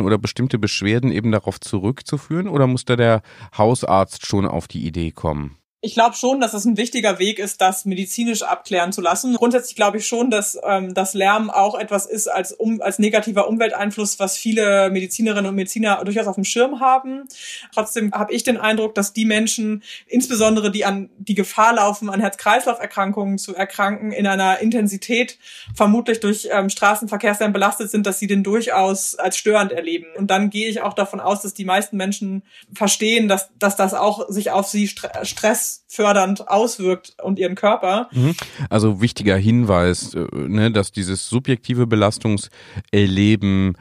oder 0.00 0.18
bestimmte 0.18 0.58
Beschwerden 0.58 1.12
eben 1.12 1.30
darauf 1.32 1.60
zurückzuführen? 1.60 2.48
Oder 2.48 2.66
muss 2.66 2.84
da 2.84 2.96
der 2.96 3.22
Hausarzt 3.56 4.26
schon 4.26 4.46
auf 4.46 4.68
die 4.68 4.86
Idee 4.86 5.10
kommen? 5.10 5.57
Ich 5.80 5.94
glaube 5.94 6.16
schon, 6.16 6.40
dass 6.40 6.54
es 6.54 6.64
ein 6.64 6.76
wichtiger 6.76 7.20
Weg 7.20 7.38
ist, 7.38 7.60
das 7.60 7.84
medizinisch 7.84 8.42
abklären 8.42 8.92
zu 8.92 9.00
lassen. 9.00 9.36
Grundsätzlich 9.36 9.76
glaube 9.76 9.98
ich 9.98 10.08
schon, 10.08 10.28
dass 10.28 10.58
ähm, 10.64 10.92
das 10.92 11.14
Lärm 11.14 11.50
auch 11.50 11.78
etwas 11.78 12.04
ist 12.04 12.26
als, 12.26 12.52
um, 12.52 12.80
als 12.80 12.98
negativer 12.98 13.46
Umwelteinfluss, 13.46 14.18
was 14.18 14.36
viele 14.36 14.90
Medizinerinnen 14.90 15.46
und 15.46 15.54
Mediziner 15.54 16.04
durchaus 16.04 16.26
auf 16.26 16.34
dem 16.34 16.42
Schirm 16.42 16.80
haben. 16.80 17.28
Trotzdem 17.72 18.12
habe 18.12 18.32
ich 18.32 18.42
den 18.42 18.56
Eindruck, 18.56 18.96
dass 18.96 19.12
die 19.12 19.24
Menschen, 19.24 19.84
insbesondere 20.08 20.72
die 20.72 20.84
an 20.84 21.10
die 21.16 21.36
Gefahr 21.36 21.74
laufen, 21.74 22.10
an 22.10 22.18
Herz-Kreislauf-Erkrankungen 22.18 23.38
zu 23.38 23.54
erkranken, 23.54 24.10
in 24.10 24.26
einer 24.26 24.58
Intensität 24.58 25.38
vermutlich 25.76 26.18
durch 26.18 26.48
ähm, 26.50 26.70
Straßenverkehrslärm 26.70 27.52
belastet 27.52 27.92
sind, 27.92 28.04
dass 28.04 28.18
sie 28.18 28.26
den 28.26 28.42
durchaus 28.42 29.14
als 29.14 29.38
störend 29.38 29.70
erleben. 29.70 30.06
Und 30.16 30.28
dann 30.32 30.50
gehe 30.50 30.68
ich 30.68 30.80
auch 30.80 30.94
davon 30.94 31.20
aus, 31.20 31.42
dass 31.42 31.54
die 31.54 31.64
meisten 31.64 31.96
Menschen 31.96 32.42
verstehen, 32.74 33.28
dass, 33.28 33.50
dass 33.60 33.76
das 33.76 33.94
auch 33.94 34.28
sich 34.28 34.50
auf 34.50 34.66
sie 34.66 34.88
Stress 34.88 35.67
stressfördernd 35.68 36.48
auswirkt 36.48 37.14
und 37.22 37.38
ihren 37.38 37.54
Körper. 37.54 38.08
Mhm. 38.12 38.34
Also 38.70 39.00
wichtiger 39.00 39.36
Hinweis, 39.36 40.14
äh, 40.14 40.26
ne, 40.32 40.70
dass 40.70 40.92
dieses 40.92 41.28
subjektive 41.28 41.86
Belastungserleben 41.86 43.76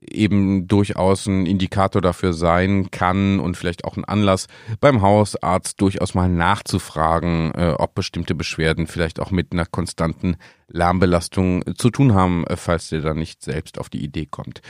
eben 0.00 0.68
durchaus 0.68 1.26
ein 1.26 1.46
Indikator 1.46 2.02
dafür 2.02 2.34
sein 2.34 2.90
kann 2.90 3.40
und 3.40 3.56
vielleicht 3.56 3.84
auch 3.84 3.96
ein 3.96 4.04
Anlass 4.04 4.48
beim 4.78 5.00
Hausarzt 5.00 5.80
durchaus 5.80 6.14
mal 6.14 6.28
nachzufragen, 6.28 7.52
äh, 7.54 7.74
ob 7.78 7.94
bestimmte 7.94 8.34
Beschwerden 8.34 8.86
vielleicht 8.86 9.18
auch 9.18 9.30
mit 9.30 9.52
einer 9.52 9.64
konstanten 9.64 10.36
Lärmbelastung 10.68 11.64
zu 11.76 11.90
tun 11.90 12.12
haben, 12.12 12.46
äh, 12.46 12.56
falls 12.56 12.90
der 12.90 13.00
da 13.00 13.14
nicht 13.14 13.42
selbst 13.42 13.78
auf 13.78 13.88
die 13.88 14.04
Idee 14.04 14.26
kommt. 14.26 14.60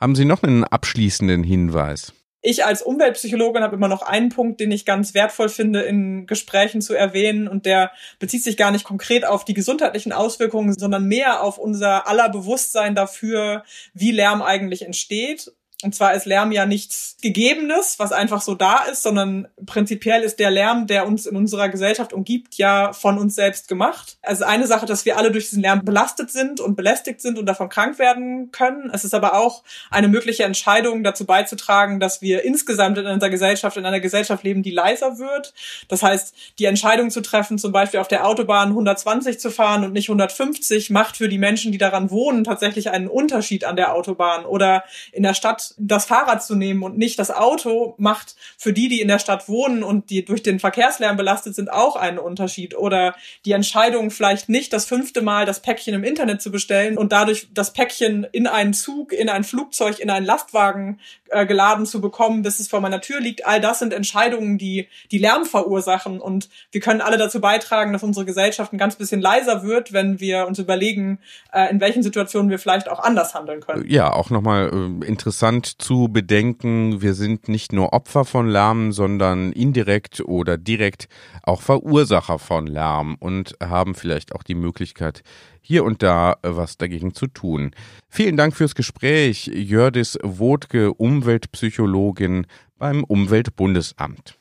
Haben 0.00 0.14
Sie 0.14 0.24
noch 0.24 0.44
einen 0.44 0.62
abschließenden 0.62 1.42
Hinweis? 1.42 2.12
Ich 2.46 2.64
als 2.64 2.82
Umweltpsychologin 2.82 3.62
habe 3.62 3.74
immer 3.74 3.88
noch 3.88 4.02
einen 4.02 4.28
Punkt, 4.28 4.60
den 4.60 4.70
ich 4.70 4.84
ganz 4.84 5.14
wertvoll 5.14 5.48
finde, 5.48 5.80
in 5.80 6.26
Gesprächen 6.26 6.82
zu 6.82 6.92
erwähnen. 6.92 7.48
Und 7.48 7.64
der 7.64 7.90
bezieht 8.18 8.44
sich 8.44 8.58
gar 8.58 8.70
nicht 8.70 8.84
konkret 8.84 9.24
auf 9.24 9.46
die 9.46 9.54
gesundheitlichen 9.54 10.12
Auswirkungen, 10.12 10.74
sondern 10.74 11.06
mehr 11.06 11.42
auf 11.42 11.56
unser 11.56 12.06
aller 12.06 12.28
Bewusstsein 12.28 12.94
dafür, 12.94 13.64
wie 13.94 14.10
Lärm 14.10 14.42
eigentlich 14.42 14.82
entsteht 14.82 15.52
und 15.82 15.94
zwar 15.94 16.14
ist 16.14 16.24
Lärm 16.24 16.50
ja 16.52 16.64
nichts 16.66 17.16
Gegebenes, 17.20 17.98
was 17.98 18.12
einfach 18.12 18.40
so 18.40 18.54
da 18.54 18.84
ist, 18.84 19.02
sondern 19.02 19.48
prinzipiell 19.66 20.22
ist 20.22 20.38
der 20.38 20.50
Lärm, 20.50 20.86
der 20.86 21.06
uns 21.06 21.26
in 21.26 21.36
unserer 21.36 21.68
Gesellschaft 21.68 22.12
umgibt, 22.12 22.54
ja 22.54 22.92
von 22.92 23.18
uns 23.18 23.34
selbst 23.34 23.68
gemacht. 23.68 24.16
Also 24.22 24.44
eine 24.44 24.66
Sache, 24.66 24.86
dass 24.86 25.04
wir 25.04 25.18
alle 25.18 25.30
durch 25.30 25.50
diesen 25.50 25.62
Lärm 25.62 25.84
belastet 25.84 26.30
sind 26.30 26.60
und 26.60 26.76
belästigt 26.76 27.20
sind 27.20 27.38
und 27.38 27.46
davon 27.46 27.68
krank 27.68 27.98
werden 27.98 28.50
können. 28.50 28.90
Es 28.94 29.04
ist 29.04 29.14
aber 29.14 29.34
auch 29.34 29.62
eine 29.90 30.08
mögliche 30.08 30.44
Entscheidung, 30.44 31.02
dazu 31.02 31.26
beizutragen, 31.26 32.00
dass 32.00 32.22
wir 32.22 32.44
insgesamt 32.44 32.96
in 32.96 33.06
unserer 33.06 33.30
Gesellschaft, 33.30 33.76
in 33.76 33.84
einer 33.84 34.00
Gesellschaft 34.00 34.42
leben, 34.42 34.62
die 34.62 34.70
leiser 34.70 35.18
wird. 35.18 35.52
Das 35.88 36.02
heißt, 36.02 36.34
die 36.58 36.64
Entscheidung 36.64 37.10
zu 37.10 37.20
treffen, 37.20 37.58
zum 37.58 37.72
Beispiel 37.72 38.00
auf 38.00 38.08
der 38.08 38.26
Autobahn 38.26 38.68
120 38.68 39.38
zu 39.38 39.50
fahren 39.50 39.84
und 39.84 39.92
nicht 39.92 40.08
150, 40.08 40.90
macht 40.90 41.16
für 41.16 41.28
die 41.28 41.38
Menschen, 41.38 41.72
die 41.72 41.78
daran 41.78 42.10
wohnen, 42.10 42.44
tatsächlich 42.44 42.90
einen 42.90 43.08
Unterschied 43.08 43.64
an 43.64 43.76
der 43.76 43.94
Autobahn 43.94 44.46
oder 44.46 44.84
in 45.12 45.22
der 45.22 45.34
Stadt 45.34 45.63
das 45.78 46.04
Fahrrad 46.04 46.44
zu 46.44 46.54
nehmen 46.54 46.82
und 46.82 46.98
nicht 46.98 47.18
das 47.18 47.30
Auto, 47.30 47.94
macht 47.98 48.34
für 48.58 48.72
die, 48.72 48.88
die 48.88 49.00
in 49.00 49.08
der 49.08 49.18
Stadt 49.18 49.48
wohnen 49.48 49.82
und 49.82 50.10
die 50.10 50.24
durch 50.24 50.42
den 50.42 50.60
Verkehrslärm 50.60 51.16
belastet 51.16 51.54
sind, 51.54 51.72
auch 51.72 51.96
einen 51.96 52.18
Unterschied. 52.18 52.76
Oder 52.76 53.14
die 53.44 53.52
Entscheidung, 53.52 54.10
vielleicht 54.10 54.48
nicht 54.48 54.72
das 54.72 54.84
fünfte 54.84 55.22
Mal 55.22 55.46
das 55.46 55.60
Päckchen 55.60 55.94
im 55.94 56.04
Internet 56.04 56.42
zu 56.42 56.50
bestellen 56.50 56.98
und 56.98 57.12
dadurch 57.12 57.48
das 57.54 57.72
Päckchen 57.72 58.26
in 58.32 58.46
einen 58.46 58.74
Zug, 58.74 59.12
in 59.12 59.28
ein 59.28 59.44
Flugzeug, 59.44 60.00
in 60.00 60.10
einen 60.10 60.26
Lastwagen 60.26 61.00
äh, 61.30 61.46
geladen 61.46 61.86
zu 61.86 62.00
bekommen, 62.00 62.42
bis 62.42 62.60
es 62.60 62.68
vor 62.68 62.80
meiner 62.80 63.00
Tür 63.00 63.20
liegt. 63.20 63.46
All 63.46 63.60
das 63.60 63.78
sind 63.78 63.92
Entscheidungen, 63.92 64.58
die, 64.58 64.88
die 65.10 65.18
Lärm 65.18 65.44
verursachen. 65.44 66.20
Und 66.20 66.48
wir 66.70 66.80
können 66.80 67.00
alle 67.00 67.18
dazu 67.18 67.40
beitragen, 67.40 67.92
dass 67.92 68.02
unsere 68.02 68.24
Gesellschaft 68.24 68.72
ein 68.72 68.78
ganz 68.78 68.96
bisschen 68.96 69.20
leiser 69.20 69.62
wird, 69.62 69.92
wenn 69.92 70.20
wir 70.20 70.46
uns 70.46 70.58
überlegen, 70.58 71.18
äh, 71.52 71.70
in 71.70 71.80
welchen 71.80 72.02
Situationen 72.02 72.50
wir 72.50 72.58
vielleicht 72.58 72.88
auch 72.88 73.00
anders 73.00 73.34
handeln 73.34 73.60
können. 73.60 73.84
Ja, 73.88 74.12
auch 74.12 74.30
nochmal 74.30 74.70
äh, 74.72 75.06
interessant 75.06 75.53
zu 75.62 76.08
bedenken, 76.08 77.00
wir 77.02 77.14
sind 77.14 77.48
nicht 77.48 77.72
nur 77.72 77.92
Opfer 77.92 78.24
von 78.24 78.48
Lärm, 78.48 78.92
sondern 78.92 79.52
indirekt 79.52 80.20
oder 80.20 80.58
direkt 80.58 81.08
auch 81.42 81.62
Verursacher 81.62 82.38
von 82.38 82.66
Lärm 82.66 83.16
und 83.20 83.56
haben 83.62 83.94
vielleicht 83.94 84.34
auch 84.34 84.42
die 84.42 84.54
Möglichkeit, 84.54 85.22
hier 85.60 85.84
und 85.84 86.02
da 86.02 86.36
was 86.42 86.76
dagegen 86.76 87.14
zu 87.14 87.26
tun. 87.26 87.70
Vielen 88.08 88.36
Dank 88.36 88.54
fürs 88.56 88.74
Gespräch, 88.74 89.46
Jördis 89.46 90.18
Wodke, 90.22 90.92
Umweltpsychologin 90.92 92.46
beim 92.78 93.04
Umweltbundesamt. 93.04 94.38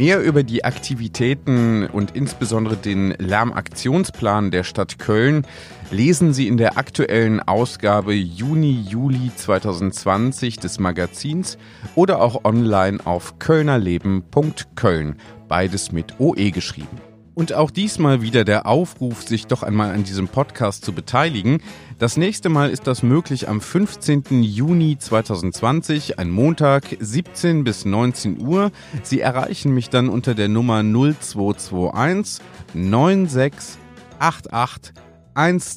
Mehr 0.00 0.22
über 0.22 0.42
die 0.44 0.64
Aktivitäten 0.64 1.84
und 1.84 2.16
insbesondere 2.16 2.74
den 2.74 3.10
Lärmaktionsplan 3.18 4.50
der 4.50 4.64
Stadt 4.64 4.98
Köln 4.98 5.46
lesen 5.90 6.32
Sie 6.32 6.48
in 6.48 6.56
der 6.56 6.78
aktuellen 6.78 7.40
Ausgabe 7.40 8.14
Juni-Juli 8.14 9.30
2020 9.36 10.58
des 10.58 10.78
Magazins 10.78 11.58
oder 11.96 12.22
auch 12.22 12.46
online 12.46 13.04
auf 13.04 13.38
kölnerleben.köln, 13.38 15.16
beides 15.48 15.92
mit 15.92 16.18
OE 16.18 16.50
geschrieben. 16.50 17.09
Und 17.40 17.54
auch 17.54 17.70
diesmal 17.70 18.20
wieder 18.20 18.44
der 18.44 18.66
Aufruf, 18.66 19.22
sich 19.22 19.46
doch 19.46 19.62
einmal 19.62 19.94
an 19.94 20.04
diesem 20.04 20.28
Podcast 20.28 20.84
zu 20.84 20.92
beteiligen. 20.92 21.62
Das 21.98 22.18
nächste 22.18 22.50
Mal 22.50 22.68
ist 22.68 22.86
das 22.86 23.02
möglich 23.02 23.48
am 23.48 23.62
15. 23.62 24.42
Juni 24.42 24.98
2020, 24.98 26.18
ein 26.18 26.28
Montag, 26.28 26.98
17 27.00 27.64
bis 27.64 27.86
19 27.86 28.46
Uhr. 28.46 28.72
Sie 29.04 29.20
erreichen 29.20 29.72
mich 29.72 29.88
dann 29.88 30.10
unter 30.10 30.34
der 30.34 30.50
Nummer 30.50 30.82
0221 30.82 32.44
9688 32.74 34.92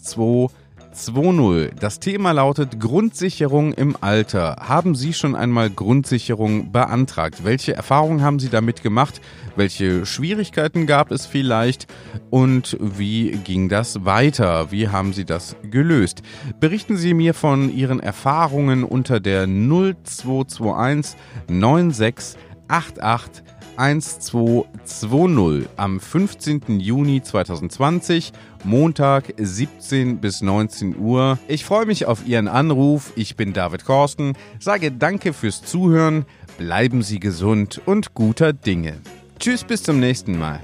12 0.04 0.52
0120. 0.94 1.80
Das 1.80 2.00
Thema 2.00 2.32
lautet 2.32 2.80
Grundsicherung 2.80 3.74
im 3.74 3.98
Alter. 4.00 4.58
Haben 4.60 4.96
Sie 4.96 5.14
schon 5.14 5.36
einmal 5.36 5.70
Grundsicherung 5.70 6.72
beantragt? 6.72 7.44
Welche 7.44 7.74
Erfahrungen 7.74 8.22
haben 8.22 8.40
Sie 8.40 8.50
damit 8.50 8.84
gemacht? 8.84 9.22
Welche 9.56 10.06
Schwierigkeiten 10.06 10.86
gab 10.88 11.12
es 11.12 11.26
vielleicht? 11.26 11.88
Und 12.30 12.78
wie 12.80 13.32
ging 13.44 13.70
das 13.70 14.06
weiter? 14.06 14.72
Wie 14.72 14.90
haben 14.90 15.14
Sie 15.14 15.26
das 15.26 15.56
gelöst? 15.70 16.22
Berichten 16.60 16.98
Sie 16.98 17.14
mir 17.14 17.34
von 17.34 17.74
Ihren 17.74 18.00
Erfahrungen 18.00 18.84
unter 18.84 19.20
der 19.20 19.48
0221 19.48 21.16
96 21.48 22.38
88 22.68 23.44
1220 23.78 25.70
am 25.78 26.00
15. 26.00 26.80
Juni 26.80 27.22
2020, 27.22 28.32
Montag 28.64 29.34
17 29.38 30.20
bis 30.20 30.42
19 30.42 30.98
Uhr. 30.98 31.40
Ich 31.48 31.66
freue 31.66 31.86
mich 31.86 32.06
auf 32.06 32.26
Ihren 32.26 32.48
Anruf. 32.48 33.14
Ich 33.16 33.36
bin 33.36 33.54
David 33.54 33.86
Korsten, 33.86 34.34
sage 34.60 34.92
danke 34.92 35.34
fürs 35.34 35.64
Zuhören, 35.64 36.26
bleiben 36.58 37.02
Sie 37.02 37.20
gesund 37.20 37.82
und 37.86 38.14
guter 38.14 38.54
Dinge. 38.54 39.00
Tschüss, 39.40 39.64
bis 39.64 39.84
zum 39.84 40.00
nächsten 40.00 40.38
Mal. 40.38 40.62